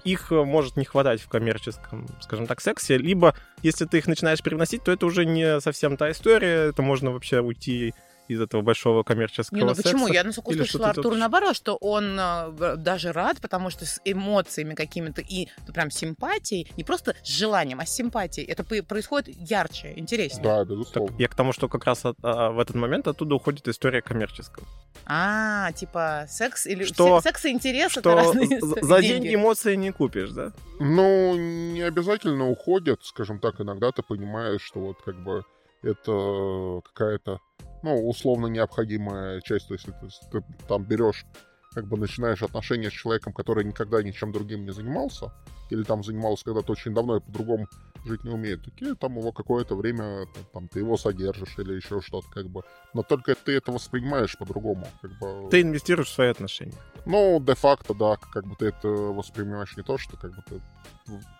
[0.03, 4.83] их может не хватать в коммерческом, скажем так, сексе, либо если ты их начинаешь привносить,
[4.83, 7.95] то это уже не совсем та история, это можно вообще уйти
[8.27, 9.83] из этого большого коммерческого не, ну секса.
[9.83, 10.07] почему?
[10.07, 15.21] Я насколько услышала Артур наоборот, что он э, даже рад, потому что с эмоциями какими-то
[15.21, 20.43] и ну, прям симпатией, не просто с желанием, а с симпатией, это происходит ярче, интереснее.
[20.43, 21.11] Да, безусловно.
[21.11, 24.01] Так, я к тому, что как раз от, а, в этот момент оттуда уходит история
[24.01, 24.65] коммерческого.
[25.05, 29.23] А, типа секс или что, секс и интерес что это разные за деньги.
[29.23, 30.51] деньги эмоции не купишь, да?
[30.79, 35.43] Ну, не обязательно уходят, скажем так, иногда ты понимаешь, что вот как бы
[35.83, 37.39] это какая-то
[37.83, 39.67] ну, условно необходимая часть.
[39.67, 41.25] То есть ты, ты там берешь,
[41.73, 45.31] как бы начинаешь отношения с человеком, который никогда ничем другим не занимался,
[45.69, 47.67] или там занимался когда-то очень давно и по-другому
[48.05, 52.27] жить не умеет, такие там его какое-то время, там, ты его содержишь или еще что-то,
[52.29, 52.63] как бы.
[52.93, 55.49] Но только ты это воспринимаешь по-другому, как бы.
[55.49, 56.77] Ты инвестируешь в свои отношения.
[57.05, 60.61] Ну, де-факто, да, как бы ты это воспринимаешь не то, что как бы ты,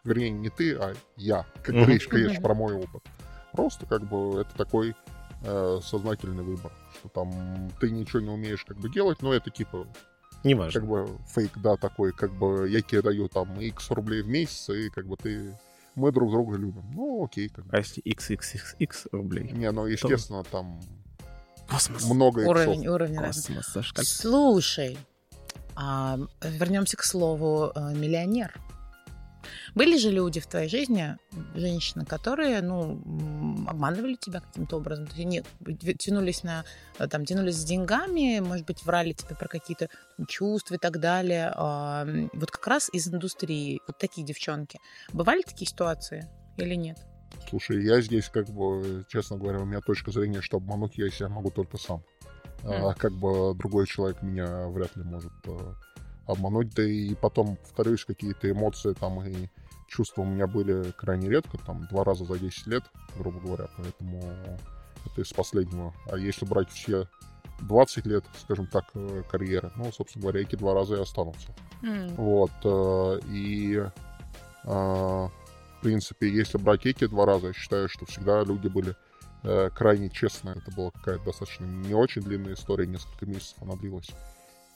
[0.04, 3.04] вернее, не ты, а я, как бы речь, конечно, про мой опыт.
[3.54, 4.96] Просто как бы это такой
[5.44, 9.88] э, сознательный выбор, что там ты ничего не умеешь как бы делать, но это типа
[10.44, 10.80] Неважно.
[10.80, 14.70] Как бы фейк, да, такой, как бы я тебе даю там x рублей в месяц,
[14.70, 15.56] и как бы ты...
[15.94, 16.84] Мы друг друга любим.
[16.96, 17.50] Ну, окей.
[17.50, 17.76] Как бы.
[17.76, 19.52] А если xxx рублей?
[19.52, 20.80] Не, ну, естественно, там
[21.70, 22.06] Космос.
[22.10, 22.94] много Уровень, иксов.
[22.96, 23.18] уровень.
[23.18, 24.04] Космос, Сашка.
[24.04, 24.98] Слушай,
[25.76, 28.60] а, вернемся к слову э, миллионер.
[29.76, 31.18] Были же люди в твоей жизни,
[31.56, 36.64] женщины, которые, ну, м, обманывали тебя каким-то образом, То есть они тянулись на,
[37.00, 39.90] э, там, тянулись с деньгами, может быть, врали тебе про какие-то
[40.28, 41.52] чувства и так далее.
[41.56, 44.80] А, Вот как раз из индустрии, вот такие девчонки.
[45.14, 46.98] Бывали такие ситуации или нет?
[47.50, 51.30] Слушай, я здесь, как бы, честно говоря, у меня точка зрения, что обмануть я себя
[51.30, 52.04] могу только сам.
[52.64, 52.94] А, Мгм.
[52.96, 55.74] как бы другой человек меня вряд ли может э,
[56.28, 56.74] обмануть.
[56.76, 59.48] Да и потом, повторюсь, какие-то эмоции там и
[59.92, 62.84] чувства у меня были крайне редко, там, два раза за 10 лет,
[63.18, 64.22] грубо говоря, поэтому
[65.06, 65.94] это из последнего.
[66.10, 67.08] А если брать все
[67.62, 71.54] 20 лет, скажем так, э, карьеры, ну, собственно говоря, эти два раза и останутся.
[71.84, 73.90] М, Вот, э, и, э,
[74.64, 78.96] в принципе, если брать эти два раза, я считаю, что всегда люди были
[79.74, 80.58] крайне честные.
[80.58, 84.12] Это была какая-то достаточно не очень длинная история, несколько месяцев она длилась.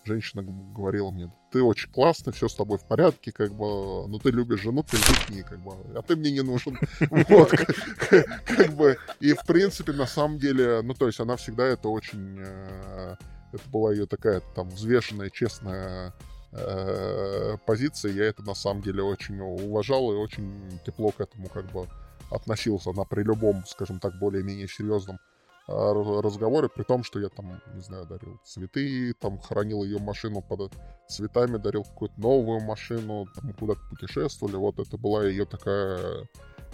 [0.06, 4.30] Женщина говорила мне, ты очень классный, все с тобой в порядке, как бы, но ты
[4.30, 6.78] любишь жену, ты с ней, как бы, а ты мне не нужен.
[7.10, 11.90] Вот, как- бы, и в принципе, на самом деле, ну, то есть она всегда это
[11.90, 13.16] очень, э,
[13.52, 16.14] это была ее такая там взвешенная, честная
[16.52, 21.66] э, позиция, я это на самом деле очень уважал и очень тепло к этому как
[21.72, 21.88] бы
[22.30, 22.92] относился.
[22.92, 25.20] На при любом, скажем так, более-менее серьезном
[25.68, 30.00] э, раз- разговоре, при том, что я там, не знаю, дарил цветы, там хранил ее
[30.00, 30.74] машину под
[31.08, 36.26] цветами, дарил какую-то новую машину, там куда-то путешествовали, вот это была ее такая э,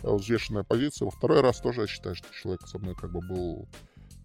[0.03, 1.05] взвешенная позиция.
[1.05, 3.67] Во второй раз тоже я считаю, что человек со мной как бы был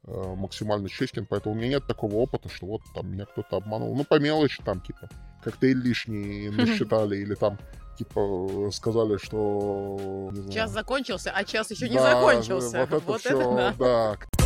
[0.07, 3.95] э, максимально честен, поэтому у меня нет такого опыта, что вот там меня кто-то обманул.
[3.97, 5.09] Ну, по мелочи там, типа,
[5.43, 7.59] коктейль лишний насчитали, или там,
[7.99, 10.31] типа, сказали, что...
[10.33, 12.81] не Час закончился, а час еще не да, закончился.
[12.81, 13.75] Вот это Вот все, это да.
[13.79, 14.46] да.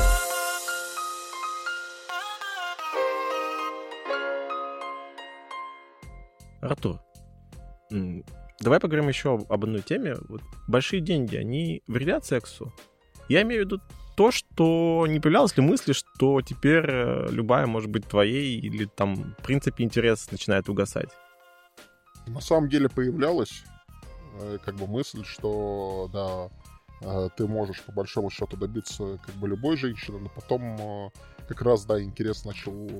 [6.61, 7.01] Артур,
[7.91, 10.17] давай поговорим еще об одной теме.
[10.29, 12.73] Вот большие деньги, они вредят сексу?
[13.29, 13.81] Я имею в виду
[14.17, 19.35] то, что не появлялось ли мысли, что теперь э, любая может быть твоей, или там,
[19.39, 21.09] в принципе, интерес начинает угасать?
[22.27, 23.65] На самом деле появлялась
[24.41, 26.51] э, как бы мысль, что да,
[27.01, 31.13] э, ты можешь по большому счету добиться как бы любой женщины, но потом
[31.49, 32.91] как раз, да, интерес начал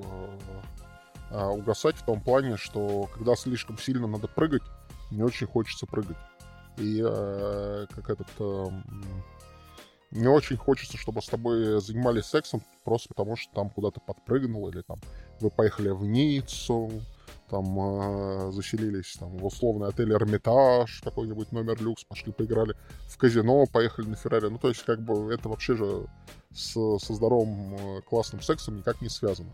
[1.31, 4.63] э, угасать в том плане, что когда слишком сильно надо прыгать,
[5.11, 6.17] не очень хочется прыгать.
[6.77, 8.29] И э, как этот...
[8.39, 8.67] э,
[10.11, 14.83] не очень хочется, чтобы с тобой занимались сексом, просто потому что там куда-то подпрыгнул, или
[14.83, 15.01] там
[15.41, 16.91] вы поехали в Ниццу,
[17.49, 22.75] там э, заселились там, в условный отель Эрмитаж, какой-нибудь номер люкс, пошли поиграли
[23.09, 24.49] в казино, поехали на Феррари.
[24.49, 26.07] Ну, то есть, как бы, это вообще же
[26.55, 29.51] с, со здоровым э, классным сексом никак не связано.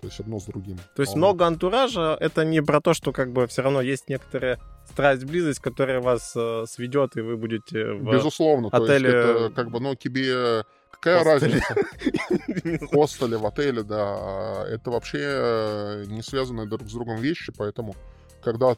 [0.00, 0.78] То есть, одно с другим.
[0.96, 4.08] То есть А, много антуража, это не про то, что как бы все равно есть
[4.08, 4.58] некоторая
[4.90, 9.50] страсть, близость, которая вас э, сведет, и вы будете в Безусловно, то отеле- есть, это
[9.54, 10.64] как бы, ну, тебе...
[10.92, 11.62] Какая Хостеле.
[11.62, 12.86] разница?
[12.86, 14.64] В хостеле, в отеле, да.
[14.68, 17.94] Это вообще э, не связанные друг с другом вещи, поэтому,
[18.42, 18.76] когда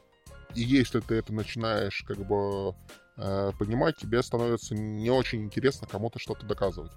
[0.55, 2.75] и если ты это начинаешь, как бы,
[3.17, 6.93] э, понимать, тебе становится не очень интересно кому-то что-то доказывать.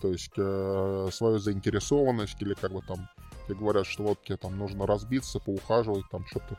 [0.00, 3.08] То есть э, свою заинтересованность или как бы там
[3.46, 6.58] тебе говорят, что вот тебе там нужно разбиться, поухаживать, там что-то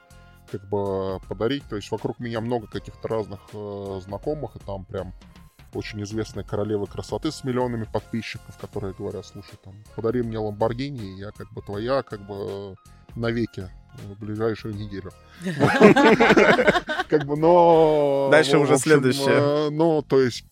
[0.52, 1.64] как бы подарить.
[1.70, 5.14] То есть вокруг меня много каких-то разных э, знакомых, и там прям
[5.74, 11.20] очень известные королевы красоты с миллионами подписчиков, которые говорят, слушай, там, подари мне Ламборгини, и
[11.20, 12.76] я как бы твоя, как бы
[13.16, 15.12] навеки в ближайшую неделю.
[17.10, 18.30] Как бы, но...
[18.32, 19.68] Дальше уже следующее.
[19.68, 20.46] э, Ну, то есть,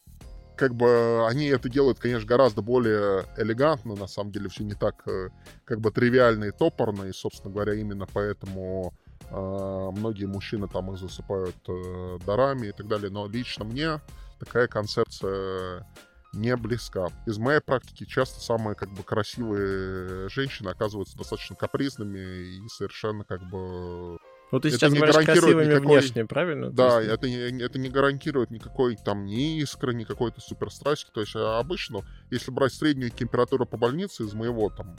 [0.60, 5.08] как бы они это делают, конечно, гораздо более элегантно, на самом деле все не так
[5.08, 5.30] э,
[5.64, 8.94] как бы тривиально и топорно, и, собственно говоря, именно поэтому
[9.30, 14.02] э, многие мужчины там их засыпают э, дарами и так далее, но лично мне
[14.38, 15.88] такая концепция
[16.34, 17.08] не близка.
[17.26, 23.42] Из моей практики часто самые как бы красивые женщины оказываются достаточно капризными и совершенно как
[23.50, 24.18] бы
[24.52, 26.72] Ну, ты Это сейчас не говоришь красивыми никакой- внешне, правильно?
[26.72, 31.12] да, То есть, это, не, это не гарантирует никакой там ни искры, ни какой-то суперстрасти.
[31.14, 34.96] То есть а, обычно, если брать среднюю температуру по больнице из моего там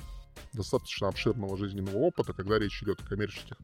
[0.53, 3.57] достаточно обширного жизненного опыта, когда речь идет о коммерческих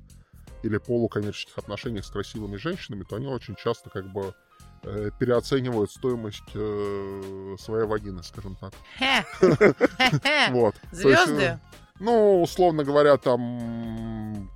[0.62, 4.35] или полукоммерческих отношениях с красивыми женщинами, то они очень часто как бы
[4.83, 8.72] э, переоценивают стоимость э, своей вагины, скажем так.
[10.51, 10.75] Вот.
[10.92, 11.61] Есть, э, Звезды?
[12.01, 14.51] ну, условно говоря, там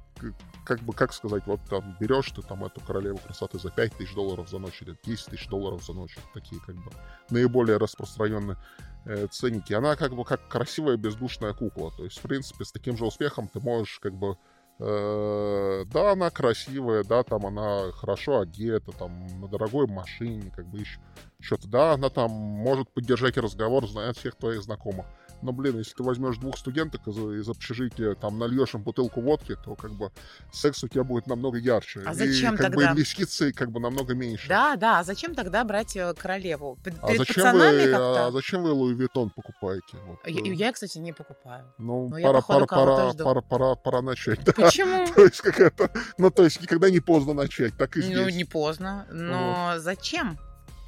[0.71, 4.15] как бы, как сказать, вот там берешь ты там эту королеву красоты за 5 тысяч
[4.15, 6.17] долларов за ночь или 10 тысяч долларов за ночь.
[6.33, 6.93] Такие как бы
[7.29, 8.57] наиболее распространенные
[9.05, 9.73] э, ценники.
[9.73, 11.91] Она как бы как красивая бездушная кукла.
[11.97, 14.37] То есть, в принципе, с таким же успехом ты можешь как бы
[14.83, 20.79] Э, да, она красивая, да, там она хорошо одета, там на дорогой машине, как бы
[20.79, 20.99] еще
[21.39, 21.69] что-то.
[21.69, 25.05] Да, она там может поддержать разговор, знает всех твоих знакомых.
[25.43, 29.57] Но, блин, если ты возьмешь двух студенток из, из общежития, там, нальешь им бутылку водки,
[29.65, 30.11] то, как бы,
[30.53, 32.03] секс у тебя будет намного ярче.
[32.05, 32.77] А зачем и, как тогда?
[32.77, 34.49] бы, инвестиции, как бы, намного меньше.
[34.49, 36.79] Да, да, а зачем тогда брать э, королеву?
[36.85, 39.97] Перед а зачем вы, а зачем вы Луи Виттон покупаете?
[40.07, 41.65] Вот, Я, э, я, кстати, не покупаю.
[41.79, 44.45] ну, но пора, пора, пора, пора, пора, пора начать.
[44.45, 44.53] да.
[44.53, 45.07] Почему?
[45.15, 48.17] То есть, какая-то, ну, то есть, никогда не поздно начать, так и здесь.
[48.17, 49.07] Ну, не поздно.
[49.11, 50.39] Но зачем?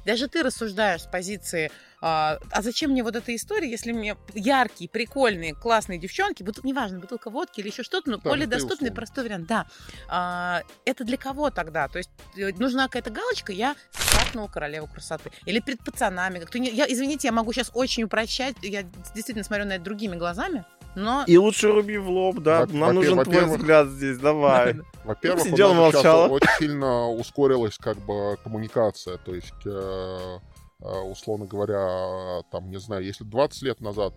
[0.05, 4.89] Даже ты рассуждаешь с позиции, а, а зачем мне вот эта история, если мне яркие,
[4.89, 8.95] прикольные, классные девчонки, бутыл, неважно, бутылка водки или еще что-то, но Да, более доступный, условно.
[8.95, 9.67] простой вариант, да.
[10.09, 11.87] А, это для кого тогда?
[11.87, 13.75] То есть э, нужна какая-то галочка, я
[14.11, 15.31] трахнула королеву красоты.
[15.45, 16.39] Или перед пацанами.
[16.39, 20.65] Как-то я, извините, я могу сейчас очень упрощать, я действительно смотрю на это другими глазами,
[20.95, 21.23] но...
[21.27, 22.65] И лучше руби в лоб, да.
[22.65, 24.75] Во- Нам нужен твой во-первых- взгляд здесь, давай.
[25.03, 26.27] Во-первых, у Сидела, нас сейчас молчала.
[26.29, 29.17] очень сильно ускорилась как бы коммуникация.
[29.17, 30.37] То есть, э,
[30.81, 34.13] э, условно говоря, там, не знаю, если 20 лет назад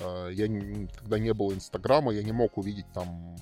[0.00, 3.36] э, я, не- когда не было Инстаграма, я не мог увидеть там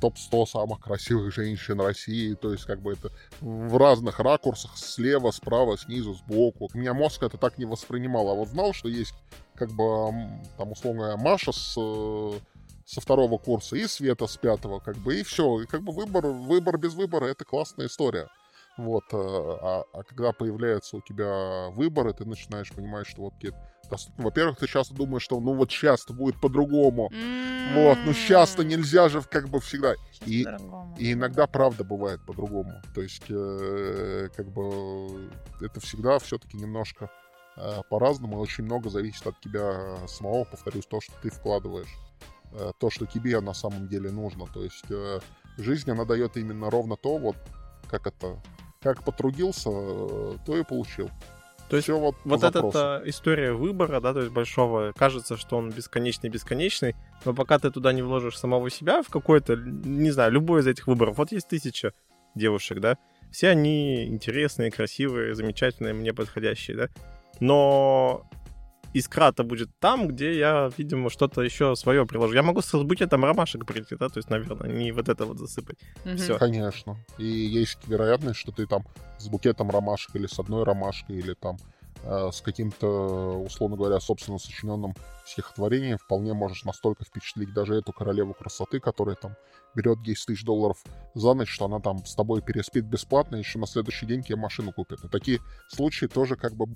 [0.00, 5.78] топ-100 самых красивых женщин России, то есть как бы это в разных ракурсах, слева, справа,
[5.78, 6.68] снизу, сбоку.
[6.72, 9.14] У меня мозг это так не воспринимал, а вот знал, что есть
[9.54, 10.12] как бы
[10.58, 12.32] там условно говоря, Маша с э,
[12.86, 15.62] со второго курса и Света с пятого, как бы, и все.
[15.62, 18.28] И как бы выбор, выбор без выбора— это классная история.
[18.76, 23.38] Вот, э, а, а когда появляется у тебя выбор, и ты начинаешь понимать, что вот
[23.40, 23.54] тебе
[23.90, 24.24] доступно.
[24.24, 27.10] Во-первых, ты часто думаешь, что ну вот сейчас-то будет по-другому.
[27.74, 29.94] Вот, ну сейчас-то нельзя же как бы всегда.
[30.26, 30.44] И-.
[30.98, 32.82] И иногда правда бывает по-другому.
[32.94, 37.10] То есть, э, как бы, это всегда все-таки немножко
[37.56, 38.36] э, по-разному.
[38.36, 41.88] и Очень много зависит от тебя самого, повторюсь, то, что ты вкладываешь.
[42.52, 44.46] э, то, что тебе на самом деле нужно.
[44.46, 45.20] То есть, э,
[45.58, 47.36] жизнь, она дает именно ровно то, вот,
[47.88, 48.40] как это,
[48.82, 51.10] как потрудился, э, то и получил.
[51.68, 55.70] То есть Всё вот, Вот эта история выбора, да, то есть большого, кажется, что он
[55.70, 60.66] бесконечный-бесконечный, но пока ты туда не вложишь самого себя в какой-то, не знаю, любой из
[60.68, 61.18] этих выборов.
[61.18, 61.92] Вот есть тысяча
[62.36, 62.98] девушек, да,
[63.32, 66.88] все они интересные, красивые, замечательные, мне подходящие, да,
[67.40, 68.28] но
[68.98, 72.34] искра-то будет там, где я, видимо, что-то еще свое приложу.
[72.34, 75.78] Я могу с букетом ромашек прийти, да, то есть, наверное, не вот это вот засыпать.
[76.04, 76.16] Мгм.
[76.16, 76.38] всё.
[76.38, 76.96] Конечно.
[77.18, 78.84] И есть вероятность, что ты там
[79.18, 81.58] с букетом ромашек или с одной ромашкой, или там
[82.04, 84.94] э, с каким-то, условно говоря, собственно сочиненным
[85.26, 89.36] стихотворением вполне можешь настолько впечатлить даже эту королеву красоты, которая там
[89.74, 90.78] берет 10 тысяч долларов
[91.14, 94.36] за ночь, что она там с тобой переспит бесплатно, и еще на следующий день тебе
[94.36, 95.04] машину купит.
[95.04, 96.66] И такие случаи тоже как бы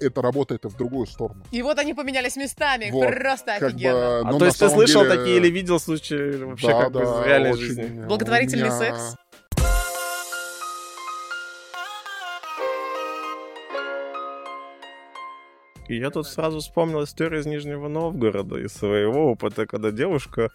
[0.00, 1.42] это работает и в другую сторону.
[1.50, 2.90] И вот они поменялись местами.
[2.90, 3.92] Вот, Просто Как офигенно.
[3.94, 6.80] бы, А ну, то на есть ты слышал деле- такие или видел случаи вообще Да,
[6.82, 7.62] как бы да, из реальной очень.
[7.62, 8.04] жизни?
[8.06, 9.16] Благотворительный меня- секс?
[15.88, 20.50] И я тут сразу вспомнил историю из Нижнего Новгорода, из своего опыта, когда девушка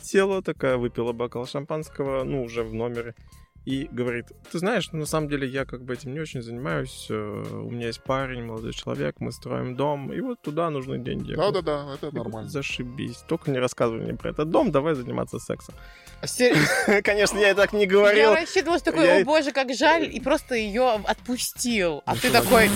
[0.00, 3.14] села такая, выпила бокал шампанского, ну, уже в номере,
[3.64, 7.06] и говорит, ты знаешь, ну, на самом деле я как бы этим не очень занимаюсь,
[7.10, 11.30] э, у меня есть парень, молодой человек, мы строим дом, и вот туда нужны деньги.
[11.30, 12.50] Я Да-да-да, это «Я говорю, нормально.
[12.50, 13.18] Зашибись.
[13.28, 15.74] Только не рассказывай мне про этот дом, давай заниматься сексом.
[16.24, 17.02] Серьезно?
[17.04, 18.34] Конечно, я и так не Я говорил.
[18.34, 22.02] рассчитывала, что такой, Я- о боже, как жаль, и просто ее отпустил.
[22.04, 22.68] А ты такой,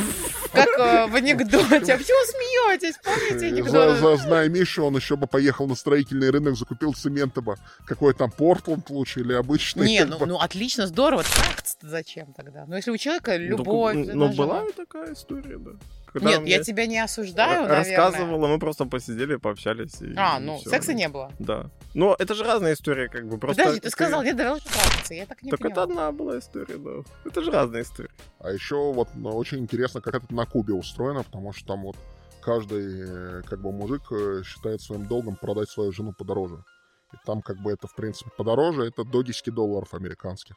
[0.53, 1.95] как э, в анекдоте.
[1.95, 2.97] А почему смеетесь?
[3.05, 3.47] Помните За,
[3.93, 4.21] анекдот?
[4.21, 7.57] зная Мишу, он еще бы поехал на строительный рынок, закупил цемента бы.
[7.87, 9.87] Какой там Портланд лучше или обычный?
[9.87, 10.27] Не, ну, бы.
[10.77, 11.23] Отлично, здорово.
[11.23, 12.65] Трахаться зачем тогда?
[12.67, 13.95] Ну, если у человека Ну, любовь.
[13.95, 15.73] Ну, это ну, была и такая история, да.
[16.13, 17.77] Когда Нет, я тебя не осуждаю, наверное.
[17.79, 20.01] рассказывала, мы просто посидели, пообщались.
[20.01, 20.71] и- А, и ну, всё.
[20.71, 21.31] секса не было.
[21.39, 21.71] Да.
[21.95, 23.39] Но это же разная история, как бы.
[23.39, 25.15] Просто Подожди, ты сказал, давай лучше трахаться.
[25.15, 25.83] Я так не Так это поняла.
[25.83, 26.91] одна была история, да.
[27.25, 28.11] Это же разная история.
[28.39, 31.97] А еще вот ну, очень интересно, как это на Кубе устроено, потому что там вот
[32.41, 36.65] каждый э, как бы мужик э, считает своим долгом продать свою жену подороже.
[37.13, 40.57] И там как бы это, в принципе, подороже, это до 10 долларов американских.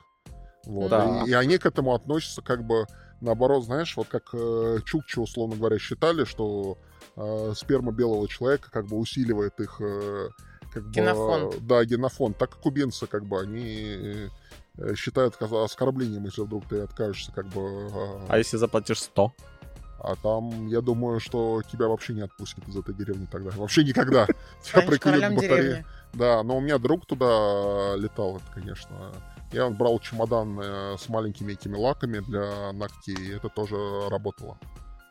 [0.65, 0.89] Вот.
[0.89, 1.23] Да.
[1.25, 2.85] И, и они к этому относятся как бы
[3.21, 6.77] наоборот, знаешь, вот как э, чукчи, условно говоря, считали, что
[7.15, 10.29] э, сперма белого человека как бы усиливает их э,
[10.73, 11.65] как бы, Генофонд.
[11.65, 12.37] да, генофонд.
[12.37, 14.29] Так как кубинцы, как бы, они
[14.77, 19.33] э, считают оскорблением, если вдруг ты откажешься, как бы, э, А если заплатишь 100?
[20.01, 23.51] а там, я думаю, что тебя вообще не отпустят из этой деревни тогда.
[23.51, 24.27] Вообще никогда.
[24.63, 25.85] Тебя приколют к батарее.
[26.13, 28.89] Да, но у меня друг туда летал, это, конечно.
[29.51, 33.75] Я брал чемодан э, с маленькими этими лаками для ногтей, и это тоже
[34.09, 34.57] работало.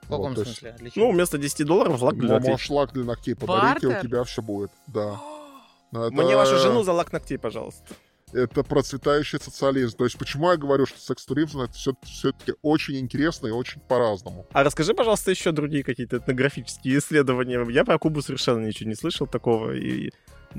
[0.03, 0.77] В каком Вот, есть, смысле?
[0.79, 1.07] Для чего?
[1.07, 2.51] Ну, вместо 10 долларов лак для ногтей.
[2.53, 4.09] можешь лак для ногтей подарить, и у Бартер?
[4.09, 5.21] тебя все будет, да.
[5.93, 7.85] Это- Мне вашу жену за лак ногтей, пожалуйста.
[8.33, 9.97] Это процветающий социализм.
[9.97, 14.47] То есть почему я говорю, что секс-туризм это все-таки очень интересно и очень по-разному.
[14.53, 17.67] А расскажи, пожалуйста, еще другие какие-то этнографические исследования.
[17.71, 19.73] Я про Кубу совершенно ничего не слышал такого.
[19.75, 20.11] И,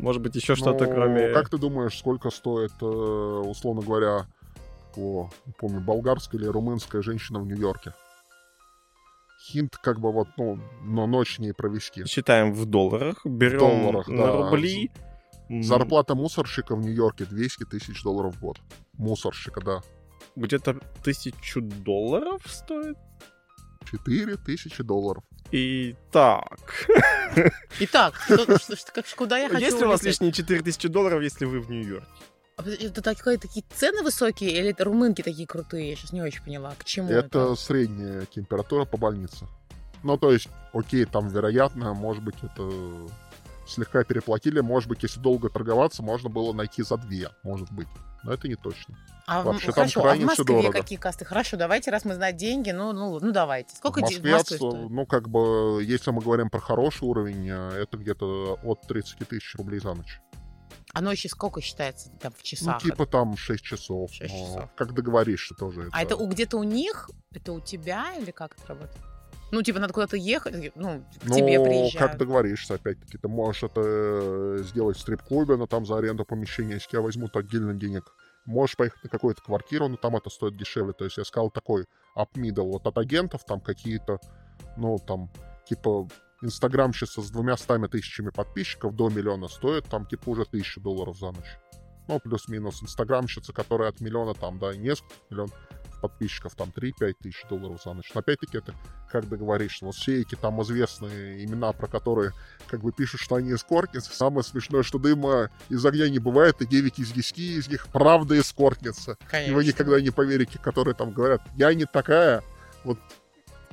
[0.01, 1.33] может быть, еще что-то, Ну, кроме...
[1.33, 4.27] Как ты думаешь, сколько стоит, э, условно говоря,
[4.95, 7.93] по, помню, болгарская или румынская женщина в Нью-Йорке?
[9.41, 12.05] Хинт как бы вот, ну, на ночь не провести.
[12.05, 14.49] Считаем в долларах, берем долларах, на да.
[14.49, 14.91] рубли.
[15.49, 18.57] Зарплата мусорщика в Нью-Йорке 200 тысяч долларов в год.
[18.93, 19.81] Мусорщика, да.
[20.35, 22.97] Где-то тысячу долларов стоит.
[23.89, 25.23] 4 тысячи долларов.
[25.51, 26.59] И так.
[27.79, 31.21] Итак, что- что- что- как- куда я хочу Есть ли у вас лишние 4000 долларов,
[31.21, 32.07] если вы в Нью-Йорке?
[32.57, 35.91] А Это такие, такие цены высокие или это румынки такие крутые?
[35.91, 36.73] Я сейчас не очень поняла.
[36.77, 37.25] К чему это?
[37.25, 39.47] Это средняя температура по больнице.
[40.03, 42.69] Ну, то есть, окей, там, вероятно, может быть, это
[43.70, 44.59] слегка переплатили.
[44.59, 47.88] Может быть, если долго торговаться, можно было найти за две, может быть.
[48.24, 48.97] Но это не точно.
[49.28, 50.72] А, в- вообще там хорошо, а в крайне Москве дорого.
[50.74, 51.24] какие касты?
[51.24, 53.76] Хорошо, давайте, раз мы знаем деньги, ну, ну, ну давайте.
[53.76, 54.89] Сколько в де- Москве, в Москве стоит?
[54.89, 59.55] ну, как бы, если мы говорим про хороший уровень, э, это где-то от 30 тысяч
[59.55, 60.20] рублей за ночь.
[60.93, 62.82] А ночи сколько считается там в Ну, часах?
[62.82, 64.11] типа там 6 часов.
[64.11, 64.70] Шесть но часов.
[64.76, 65.88] Как договоришься тоже.
[65.91, 67.11] А это у, где-то у них?
[67.32, 68.97] Это у тебя или как это работает?
[69.51, 72.17] Ну, типа, надо куда-то ехать, ну, к Ну, тебе как приезжают.
[72.17, 73.17] договоришься, опять-таки.
[73.17, 77.35] Ты можешь это э, сделать в стрип-клубе, но там за аренду помещения, если тебя возьмут
[77.35, 78.03] отдельно денег.
[78.45, 80.93] Можешь поехать на какую-то квартиру, но там это стоит дешевле.
[80.93, 81.85] То есть я сказал такой
[82.17, 82.71] up middle.
[82.71, 84.19] Вот от агентов там какие-то,
[84.77, 85.31] ну, там,
[85.67, 86.07] типа,
[86.41, 91.31] инстаграмщица с двумя стами тысячами подписчиков до миллиона стоит там, типа, уже тысячу долларов за
[91.31, 91.57] ночь.
[92.07, 92.81] Ну, плюс-минус.
[92.81, 95.53] Инстаграмщица, которая от миллиона там, да, несколько миллионов
[95.99, 98.11] подписчиков, там 3-5 тысяч долларов за ночь.
[98.13, 98.73] Но опять-таки это
[99.11, 99.85] как договоришься.
[99.85, 102.31] Вот все эти там известные имена, про которые
[102.67, 104.13] как бы пишут, что они эскортницы.
[104.13, 108.39] Самое смешное, что дыма из огня не бывает, и 9 из 10 из них правда
[108.39, 109.13] эскортница.
[109.13, 109.55] И Конечно.
[109.55, 112.43] вы никогда не поверите, которые там говорят, я не такая.
[112.83, 112.99] Вот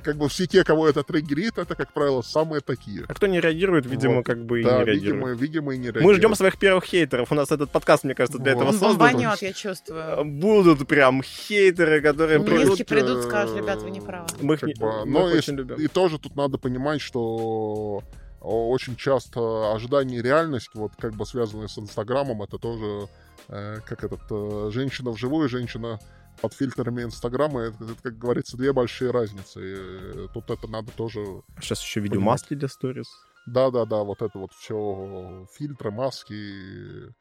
[0.03, 3.03] как бы все те, кого это триггерит, это, как правило, самые такие.
[3.07, 4.25] А кто не реагирует, видимо, Вот.
[4.25, 5.01] как бы и да, не реагирует.
[5.03, 6.17] видимо, видимо, и не Мы реагируют.
[6.17, 7.31] ждем своих первых хейтеров.
[7.31, 8.61] У нас этот подкаст, мне кажется, для Вот.
[8.61, 8.97] этого Он создан.
[9.11, 10.25] бомбанет, я чувствую.
[10.25, 12.85] Будут прям хейтеры, которые Ну, придут.
[12.87, 14.27] Придут, э, скажут, ребят, вы не правы.
[14.41, 15.75] Мы их как не- бы, мы но их и, очень любим.
[15.75, 18.01] и тоже тут надо понимать, что
[18.41, 23.07] очень часто ожидание и реальность, вот как бы связанные с Инстаграмом, это тоже
[23.49, 25.99] э, как этот э, женщина вживую, женщина
[26.41, 29.59] под фильтрами Инстаграма, это, это, как говорится, две большие разницы.
[29.59, 31.19] И, э, тут это надо тоже
[31.59, 33.07] Сейчас еще видеомаски для сторис.
[33.45, 37.13] Да-да-да, вот это вот все фильтры, маски,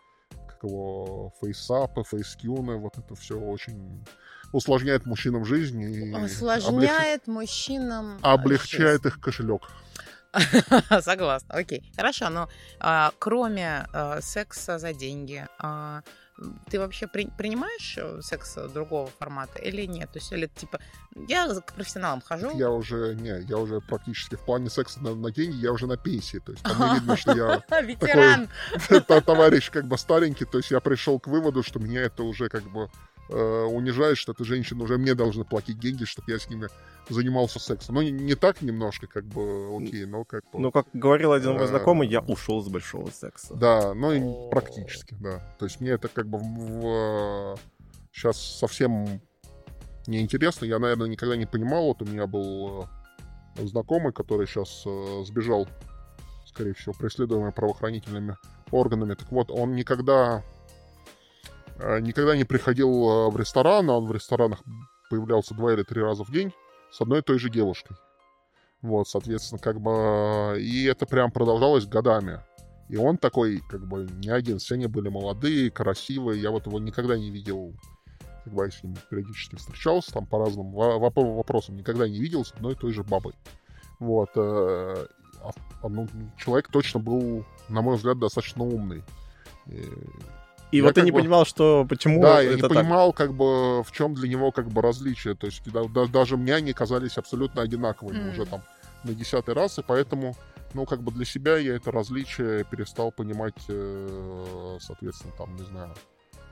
[0.49, 4.05] как его, фейсапы, фейскюны, вот это все очень
[4.53, 8.19] усложняет мужчинам жизнь и облег- Усложняет мужчинам...
[8.23, 9.63] облегчает их кошелек.
[9.63, 9.87] жизнь.
[11.01, 11.91] Согласна, окей.
[11.97, 12.49] Хорошо, но
[12.81, 16.03] а, кроме а, секса за деньги, а,
[16.71, 20.11] ты вообще при- принимаешь э, секс другого формата или нет?
[20.13, 20.81] То есть, или типа,
[21.29, 25.31] я к профессионалам хожу, Я уже, не, я уже практически в плане секса на, на
[25.31, 28.49] деньги, я уже на пенсии, то есть там не видно, что я ветеран.
[29.07, 32.49] та- товарищ как бы старенький, то есть я пришел к выводу, что меня это уже
[32.49, 32.91] как бы
[33.29, 36.69] э, унижает, что эта женщина уже мне должны платить деньги, чтобы я с ними
[37.09, 37.97] занимался сексом.
[37.97, 40.59] Ну, не, не так немножко, как бы, окей, но как бы...
[40.59, 43.55] Ну, как говорил один мой Э, знакомый, я ушел с большого секса.
[43.55, 45.41] Да, ну и практически, да.
[45.59, 46.39] То есть мне это как бы
[48.13, 49.21] сейчас совсем
[50.07, 50.65] неинтересно.
[50.65, 51.87] Я, наверное, никогда не понимал.
[51.87, 52.89] Вот у меня был
[53.57, 54.85] э, знакомый, который сейчас
[55.27, 55.69] сбежал,
[56.47, 58.37] скорее всего, преследуемый правоохранительными
[58.71, 59.15] органами.
[59.15, 60.56] Так вот, он никогда э,
[62.01, 64.61] никогда не приходил э, в ресторан, а он в ресторанах
[65.11, 66.53] появлялся два или три раза в день
[66.91, 67.97] с одной и той же девушкой.
[68.83, 70.59] Вот, соответственно, как бы...
[70.61, 72.41] И это прям продолжалось годами.
[72.89, 74.59] И он такой, как бы, не один.
[74.59, 76.41] Все они были молодые, красивые.
[76.41, 77.75] Я вот его никогда не видел,
[78.45, 81.77] как бы, я с ним периодически встречался, там, по разным во- воп- вопросам.
[81.77, 83.35] Никогда не видел с одной и той же бабой.
[83.99, 84.31] Вот.
[84.37, 85.07] э,
[85.43, 85.51] а-
[85.83, 86.07] а, ну,
[86.37, 89.03] человек точно был, на мой взгляд, достаточно умный.
[90.73, 92.71] И я вот ты не бы- понимал, что почему да, это я не так.
[92.71, 95.35] понимал, как бы, в чем для него, как бы, различие.
[95.35, 98.31] То есть, да- да- даже мне они казались абсолютно одинаковыми Мгм.
[98.31, 98.63] уже там
[99.05, 100.35] на десятый раз, и поэтому,
[100.75, 105.95] ну, как бы для себя я это различие перестал понимать, э, соответственно, там, не знаю,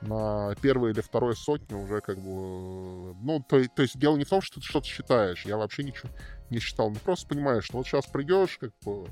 [0.01, 3.15] на первой или второй сотне уже как бы...
[3.21, 5.45] Ну, то, то есть дело не в том, что ты что-то считаешь.
[5.45, 6.09] Я вообще ничего
[6.49, 6.89] не считал.
[6.89, 9.07] Ну, просто понимаешь, что вот сейчас придешь, как бы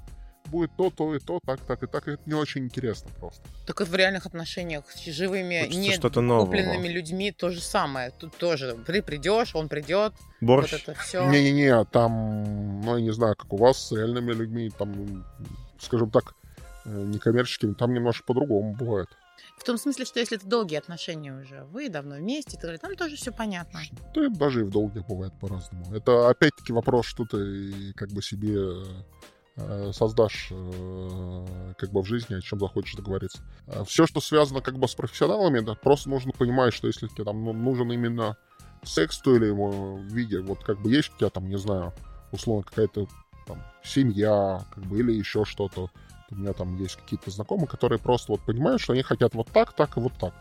[0.50, 2.08] будет то, то и то, так, так и так.
[2.08, 3.42] Это не очень интересно просто.
[3.66, 8.12] Так и в реальных отношениях с живыми, не купленными людьми то же самое.
[8.12, 10.72] Тут тоже ты придешь, он придет, Борщ.
[10.72, 11.30] вот это все.
[11.30, 15.26] Не-не-не, там, ну, я не знаю, как у вас с реальными людьми, там,
[15.80, 16.36] скажем так,
[16.86, 19.10] э, некоммерческими, там немножко по-другому бывает.
[19.58, 23.16] В том смысле, что если это долгие отношения уже, вы давно вместе, далее, там тоже
[23.16, 23.82] все понятно.
[24.14, 25.94] Да, даже и в долгих бывает по-разному.
[25.96, 28.84] Это опять-таки вопрос, что ты как бы себе э,
[29.56, 33.44] создашь э, как бы в жизни, о чем захочешь договориться.
[33.86, 37.44] Все, что связано как бы с профессионалами, да, просто нужно понимать, что если тебе там
[37.44, 38.36] ну, нужен именно
[38.84, 41.94] секс в той или его виде, вот как бы есть у тебя там, не знаю,
[42.32, 43.08] условно какая-то
[43.46, 45.90] там семья, как бы, или еще что-то,
[46.32, 49.74] у меня там есть какие-то знакомые, которые просто вот понимают, что они хотят вот так,
[49.74, 50.34] так и вот так.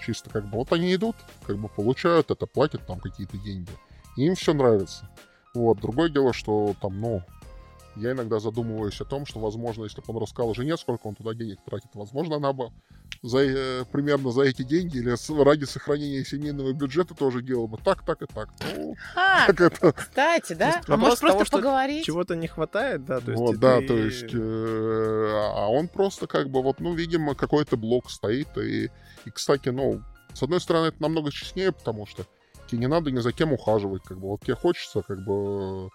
[0.00, 3.70] Чисто как бы вот они идут, как бы получают это, платят там какие-то деньги.
[4.16, 5.08] И им все нравится.
[5.54, 5.80] Вот.
[5.80, 7.22] Другое дело, что там, ну,
[7.98, 11.34] я иногда задумываюсь о том, что, возможно, если бы он рассказал жене, сколько он туда
[11.34, 12.70] денег тратит, возможно, она бы
[13.22, 18.04] за, э, примерно за эти деньги или ради сохранения семейного бюджета тоже делала бы так,
[18.04, 18.48] так и так.
[18.76, 19.92] Ну, А, как это...
[19.92, 20.80] кстати, да?
[20.86, 22.04] А может просто того, что поговорить?
[22.04, 23.20] Чего-то не хватает, да?
[23.20, 26.94] То есть вот, да, ты- то есть, э, а он просто как бы вот, ну,
[26.94, 28.90] видимо, какой-то блок стоит, и,
[29.24, 30.02] и, кстати, ну,
[30.34, 32.24] с одной стороны, это намного честнее, потому что
[32.68, 35.90] тебе не надо ни за кем ухаживать, как бы, вот тебе хочется, как бы,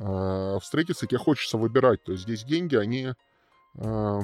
[0.00, 3.12] встретиться, тебе хочется выбирать, то есть здесь деньги, они
[3.74, 4.20] э,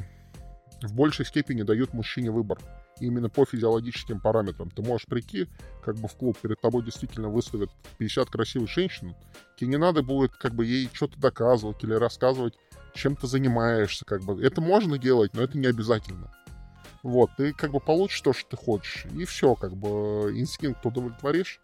[0.83, 2.59] в большей степени дают мужчине выбор,
[3.01, 4.71] именно по физиологическим параметрам.
[4.71, 5.49] Ты можешь прийти,
[5.85, 9.15] как бы в клуб, перед тобой действительно выставят 50 красивых женщин,
[9.59, 12.55] тебе не надо будет как бы ей что-то доказывать или рассказывать,
[12.95, 14.43] чем ты занимаешься, как бы.
[14.43, 16.33] Это можно делать, но это не обязательно.
[17.03, 21.61] Вот, ты как бы получишь то, что ты хочешь, и все, как бы инстинкт удовлетворишь,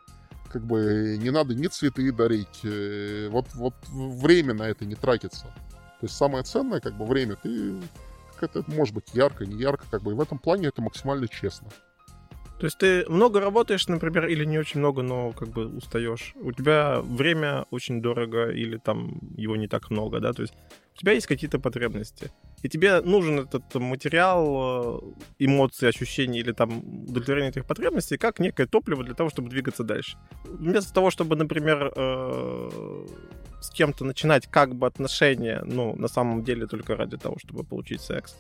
[0.53, 5.47] как бы не надо ни цветы дарить, э, вот, вот время на это не тратится.
[5.47, 7.81] То есть самое ценное, как бы время, ты
[8.43, 11.69] это может быть ярко, не ярко, как бы, и в этом плане это максимально честно.
[12.59, 16.33] То есть ты много работаешь, например, или не очень много, но как бы устаешь.
[16.37, 20.33] У тебя время очень дорого или там его не так много, да?
[20.33, 20.55] То есть
[20.95, 22.31] у тебя есть какие-то потребности.
[22.63, 28.67] И тебе нужен этот материал, э, эмоции, ощущения или там удовлетворение этих потребностей как некое
[28.67, 30.17] топливо для того, чтобы двигаться дальше.
[30.45, 33.07] Вместо того, чтобы, например, э,
[33.61, 38.01] с кем-то начинать как бы отношения, ну, на самом деле только ради того, чтобы получить
[38.01, 38.37] секс,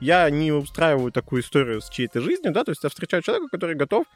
[0.00, 3.76] я не устраиваю такую историю с чьей-то жизнью, да, то есть я встречаю человека, который
[3.76, 4.06] готов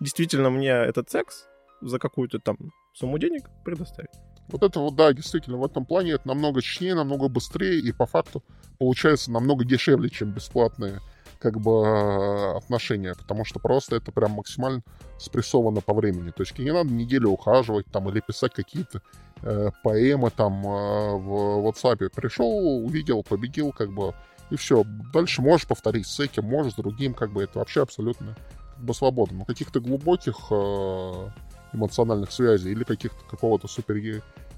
[0.00, 1.46] действительно мне этот секс
[1.80, 2.56] за какую-то там
[2.92, 4.10] сумму денег предоставить.
[4.48, 8.06] Вот это вот, да, действительно, в этом плане это намного честнее, намного быстрее и по
[8.06, 8.42] факту
[8.78, 11.00] получается намного дешевле, чем бесплатные
[11.38, 14.82] как бы отношения, потому что просто это прям максимально
[15.18, 16.30] спрессовано по времени.
[16.30, 19.02] То есть не надо неделю ухаживать там или писать какие-то
[19.42, 22.10] э, поэмы там э, в WhatsApp.
[22.14, 24.14] Пришел, увидел, победил, как бы,
[24.50, 24.84] и все.
[25.12, 28.36] Дальше можешь повторить с этим, можешь с другим, как бы это вообще абсолютно
[28.74, 29.38] как бы свободно.
[29.38, 31.28] Но каких-то глубоких э,
[31.72, 33.96] эмоциональных связей или каких-то какого-то супер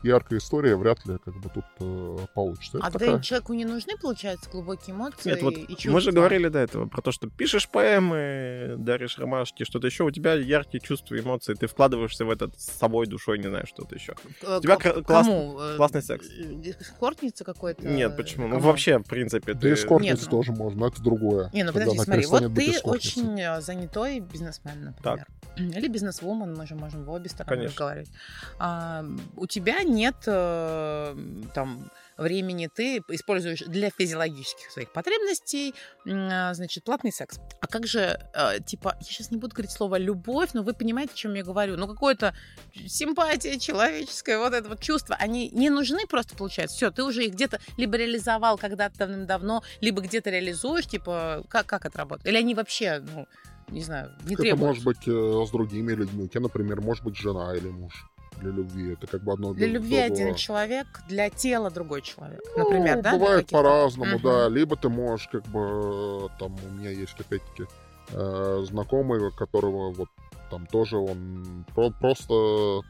[0.03, 2.79] яркой истории вряд ли как бы тут э, получится.
[2.79, 6.01] Это А такая- да, человеку не нужны, получается, глубокие эмоции Нет, вот и мы чувства?
[6.01, 10.35] же говорили до этого про то, что пишешь поэмы, даришь ромашки, что-то еще, у тебя
[10.35, 14.15] яркие чувства, эмоции, ты вкладываешься в это с собой, душой, не знаю, что-то еще.
[14.43, 15.27] У тебя к- класс-?
[15.29, 16.27] Э, классный секс.
[16.31, 17.87] э, Эскортница какой-то?
[17.87, 18.49] Нет, почему?
[18.49, 19.69] Ну, вообще, в принципе, Да ты...
[20.01, 21.51] Нет, ну- тоже можно, но это другое.
[21.53, 25.27] Не, ну подожди, смотри, вот ты очень э, занятой бизнесмен, например.
[25.57, 27.71] Или бизнесвумен, мы же можем в обе стороны Конечно.
[27.73, 28.09] разговаривать.
[28.59, 29.05] А,
[29.37, 31.17] у тебя нет э,
[31.55, 35.75] там времени, ты используешь для физиологических своих потребностей,
[36.07, 37.41] а, значит, платный секс.
[37.61, 41.13] А как же, э, типа, я сейчас не буду говорить слово любовь, но вы понимаете,
[41.15, 41.77] о чем я говорю.
[41.77, 42.35] Ну, какое-то
[42.87, 46.77] симпатия человеческая, вот это вот чувство, они не нужны просто, получается.
[46.77, 51.87] Все, ты уже их где-то либо реализовал когда-то давным-давно, либо где-то реализуешь, типа, как, как
[51.87, 52.27] это работает?
[52.27, 53.27] Или они вообще, ну,
[53.69, 54.61] не знаю, не это требуют?
[54.61, 56.25] может быть э, с другими людьми.
[56.25, 58.11] У тебя, например, может быть жена или муж
[58.41, 58.93] для любви.
[58.95, 60.39] Это как бы одно Для любви один другого.
[60.39, 62.41] человек, для тела другой человек.
[62.57, 63.13] Ну, Например, да?
[63.13, 64.23] Бывает по-разному, Мгм.
[64.23, 64.49] да.
[64.49, 67.65] Либо ты можешь, как бы, там, у меня есть, опять-таки,
[68.13, 70.09] э, знакомый, которого вот
[70.51, 72.81] там тоже он про- просто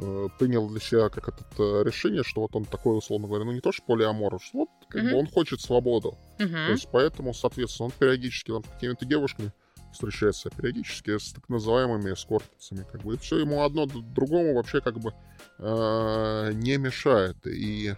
[0.00, 3.52] э, принял для себя как это э, решение, что вот он такой, условно говоря, ну
[3.52, 5.16] не то, что полиамор, что вот как бы Мгм.
[5.18, 6.16] он хочет свободу.
[6.38, 6.48] Мгм.
[6.50, 9.52] То есть поэтому, соответственно, он периодически там с какими-то девушками
[9.92, 14.98] встречается, периодически с так называемыми эскортницами, как бы, и все ему одно другому вообще как
[14.98, 15.12] бы
[15.58, 17.36] э, не мешает.
[17.46, 17.94] И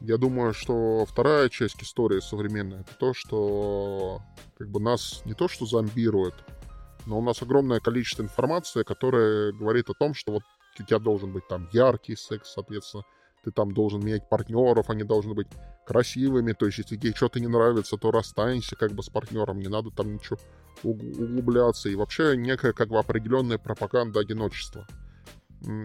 [0.00, 4.22] я думаю, что вторая часть истории современной это то, что
[4.56, 6.34] как бы нас не то что зомбирует,
[7.06, 10.42] но у нас огромное количество информации, которая говорит о том, что вот
[10.78, 13.04] у тебя должен быть там яркий секс, соответственно,
[13.44, 15.48] ты там должен менять партнеров, они должны быть
[15.86, 19.68] красивыми, то есть если тебе что-то не нравится, то расстанься как бы с партнером, не
[19.68, 20.38] надо там ничего
[20.82, 24.86] углубляться, и вообще некая как бы определенная пропаганда одиночества.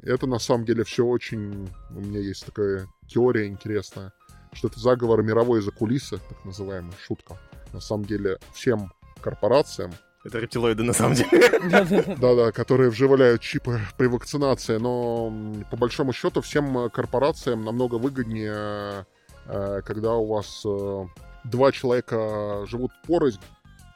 [0.03, 1.69] Это на самом деле все очень...
[1.89, 4.13] У меня есть такая теория интересная,
[4.53, 7.37] что это заговор мировой за кулисы, так называемая шутка.
[7.73, 9.91] На самом деле всем корпорациям
[10.25, 12.15] это рептилоиды на самом деле.
[12.17, 15.31] Да-да, которые вживляют чипы при вакцинации, но
[15.69, 19.05] по большому счету всем корпорациям намного выгоднее,
[19.45, 21.05] э, когда у вас э,
[21.43, 23.39] два человека живут порознь,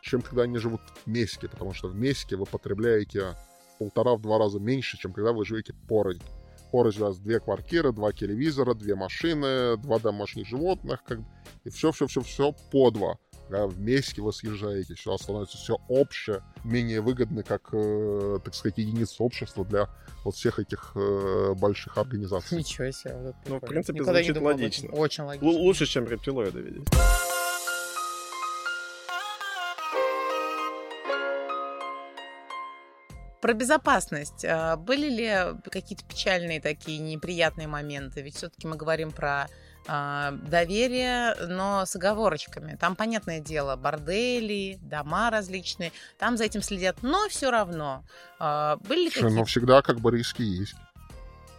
[0.01, 3.35] чем когда они живут вместе, потому что вместе вы потребляете
[3.77, 6.23] полтора-два раза меньше, чем когда вы живете порознь.
[6.71, 11.19] Порознь у вас две квартиры, два телевизора, две машины, два домашних животных, как...
[11.63, 13.17] и все-все-все-все по два
[13.49, 19.23] да, вместе вы съезжаете, все становится все общее, менее выгодно, как, э, так сказать, единица
[19.23, 19.89] общества для
[20.23, 22.57] вот всех этих э, больших организаций.
[22.59, 23.15] Ничего себе.
[23.17, 24.89] Вот ну, в принципе, Никогда звучит логично.
[24.89, 25.47] Очень логично.
[25.47, 26.85] Л- лучше, чем рептилоиды, видите.
[33.41, 34.43] Про безопасность.
[34.45, 38.21] А, были ли какие-то печальные такие неприятные моменты?
[38.21, 39.47] Ведь все-таки мы говорим про
[39.87, 42.75] а, доверие, но с оговорочками.
[42.75, 48.03] Там, понятное дело, бордели, дома различные, там за этим следят, но все равно.
[48.39, 49.29] А, были ли какие-то...
[49.29, 50.75] Но всегда как бы риски есть.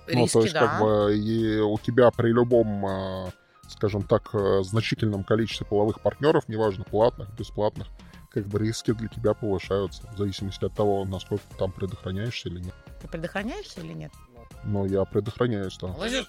[0.07, 0.61] Риски, ну, то есть, да.
[0.61, 3.33] как бы, и у тебя при любом,
[3.69, 7.87] скажем так, э, значительном количестве половых партнеров, неважно, платных, бесплатных,
[8.31, 12.61] как бы риски для тебя повышаются, в зависимости от того, насколько ты там предохраняешься или
[12.61, 12.75] нет.
[13.01, 14.13] Ты предохраняешься или нет?
[14.65, 15.89] Ну, я предохраняюсь, да.
[15.89, 16.27] Молодец.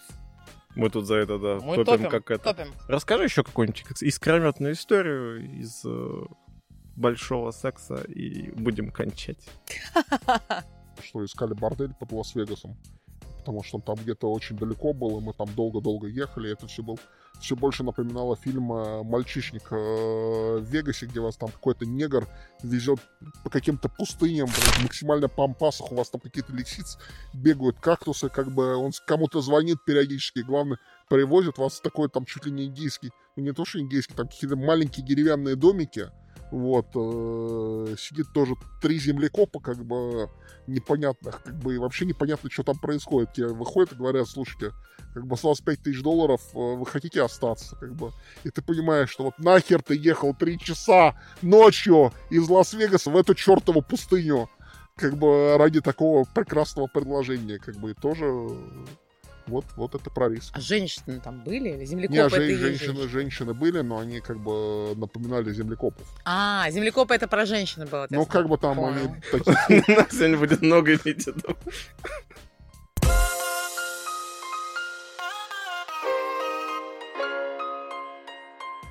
[0.75, 2.53] Мы тут за это, да, Мы топим, топим как это.
[2.53, 2.73] Топим.
[2.87, 6.23] Расскажи еще какую-нибудь искрометную историю из э,
[6.95, 9.49] большого секса и будем кончать.
[11.03, 12.77] Что искали бордель под Лас-Вегасом,
[13.39, 16.67] потому что он там где-то очень далеко был, и мы там долго-долго ехали, и это
[16.67, 16.99] все был
[17.41, 22.27] все больше напоминало фильм э, «Мальчишник» э, в Вегасе, где вас там какой-то негр
[22.63, 22.99] везет
[23.43, 26.99] по каким-то пустыням, блин, максимально пампасах, у вас там какие-то лисицы
[27.33, 30.77] бегают, кактусы, как бы он кому-то звонит периодически, главное,
[31.09, 34.27] привозит вас в такой там чуть ли не индийский, ну не то что индийский, там
[34.27, 36.09] какие-то маленькие деревянные домики,
[36.51, 40.29] вот, э, сидит тоже три землекопа, как бы,
[40.67, 43.33] непонятных, как бы, и вообще непонятно, что там происходит.
[43.33, 44.71] Те выходят и говорят, слушайте,
[45.13, 48.11] как бы с вас 5 тысяч долларов, э, вы хотите остаться, как бы.
[48.43, 53.33] И ты понимаешь, что вот нахер ты ехал 3 часа ночью из Лас-Вегаса в эту
[53.33, 54.49] чертову пустыню,
[54.95, 58.25] как бы ради такого прекрасного предложения, как бы, и тоже
[59.51, 60.53] вот, вот это про риск.
[60.55, 61.69] А женщины там были?
[61.69, 66.07] Или землекопы Нет, жен, женщины, женщины были, но они как бы напоминали землекопов.
[66.25, 68.07] А, землекопы это про женщины было.
[68.09, 68.95] Ну, как бы там Понял.
[68.95, 69.95] они такие...
[69.95, 71.57] Нас сегодня будет много эпитетов.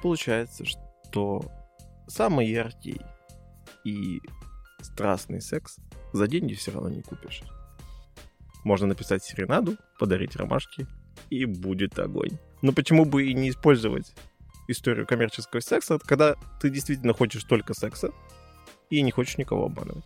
[0.03, 1.43] Получается, что
[2.07, 3.01] самый яркий
[3.85, 4.21] и
[4.81, 5.79] страстный секс
[6.13, 7.43] за деньги все равно не купишь.
[8.65, 10.87] Можно написать серенаду, подарить ромашки,
[11.31, 12.39] и будет огонь.
[12.63, 14.15] Но почему бы и не использовать
[14.69, 18.11] историю коммерческого секса, когда ты действительно хочешь только секса
[18.91, 20.05] и не хочешь никого обманывать?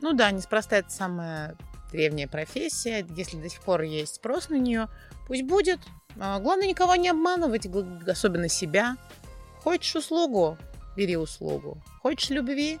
[0.00, 1.56] Ну да, неспроста это самая
[1.92, 3.06] древняя профессия.
[3.16, 4.88] Если до сих пор есть спрос на нее,
[5.26, 5.80] пусть будет.
[6.18, 7.66] А, главное никого не обманывать,
[8.06, 8.96] особенно себя.
[9.60, 10.58] Хочешь услугу,
[10.96, 11.80] бери услугу.
[12.00, 12.80] Хочешь любви,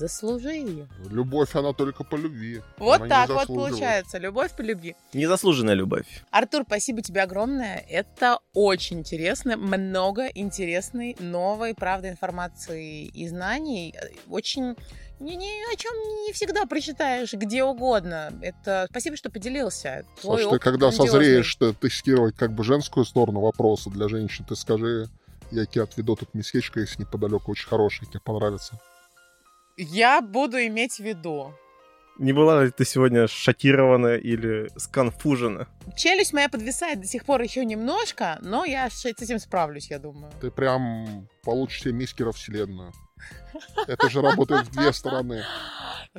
[0.00, 0.88] заслужи ее.
[1.10, 2.62] Любовь, она только по любви.
[2.78, 4.18] Вот она так вот получается.
[4.18, 4.96] Любовь по любви.
[5.12, 6.06] Незаслуженная любовь.
[6.30, 7.84] Артур, спасибо тебе огромное.
[7.88, 9.56] Это очень интересно.
[9.56, 13.94] Много интересной, новой, правда, информации и знаний.
[14.28, 14.74] Очень
[15.20, 15.92] ни, ни о чем
[16.26, 18.32] не всегда прочитаешь где угодно.
[18.40, 20.06] Это спасибо, что поделился.
[20.20, 21.06] Твой Слушай, ты когда грандиозный.
[21.06, 25.08] созреешь ты, тестировать как бы женскую сторону вопроса для женщин, ты скажи,
[25.50, 28.80] я тебе отведу тут местечко, если неподалеку очень хороший, тебе понравится.
[29.82, 31.54] Я буду иметь в виду.
[32.18, 35.68] Не была ли ты сегодня шокирована или сконфужена?
[35.96, 40.30] Челюсть моя подвисает до сих пор еще немножко, но я с этим справлюсь, я думаю.
[40.38, 42.92] Ты прям получишь себе мискера вселенную.
[43.86, 45.44] Это же работает в две стороны.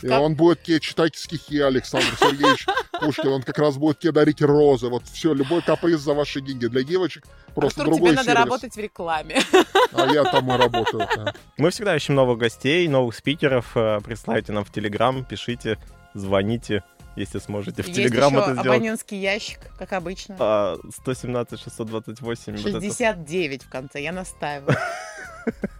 [0.01, 2.65] И он будет тебе читать стихи Александр Сергеевич
[2.99, 3.27] Пушкин.
[3.27, 4.87] Он как раз будет тебе дарить розы.
[4.87, 6.67] Вот все, любой каприз за ваши деньги.
[6.67, 9.41] Для девочек просто Артур, другой тебе надо работать в рекламе.
[9.93, 11.07] А я там и работаю.
[11.15, 11.33] Да.
[11.57, 13.75] Мы всегда ищем новых гостей, новых спикеров.
[13.75, 15.77] Э, присылайте нам в Телеграм, пишите,
[16.13, 16.83] звоните
[17.15, 17.83] если сможете.
[17.83, 18.67] В Есть Телеграм это сделать.
[18.67, 20.35] абонентский ящик, как обычно.
[20.39, 22.57] А, 117 628.
[22.57, 24.77] 69 вот в конце, я настаиваю.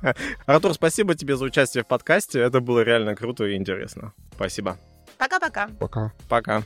[0.46, 2.40] Артур, спасибо тебе за участие в подкасте.
[2.40, 4.14] Это было реально круто и интересно.
[4.34, 4.78] Спасибо.
[5.18, 5.70] Пока-пока.
[5.80, 6.14] Пока.
[6.28, 6.64] Пока.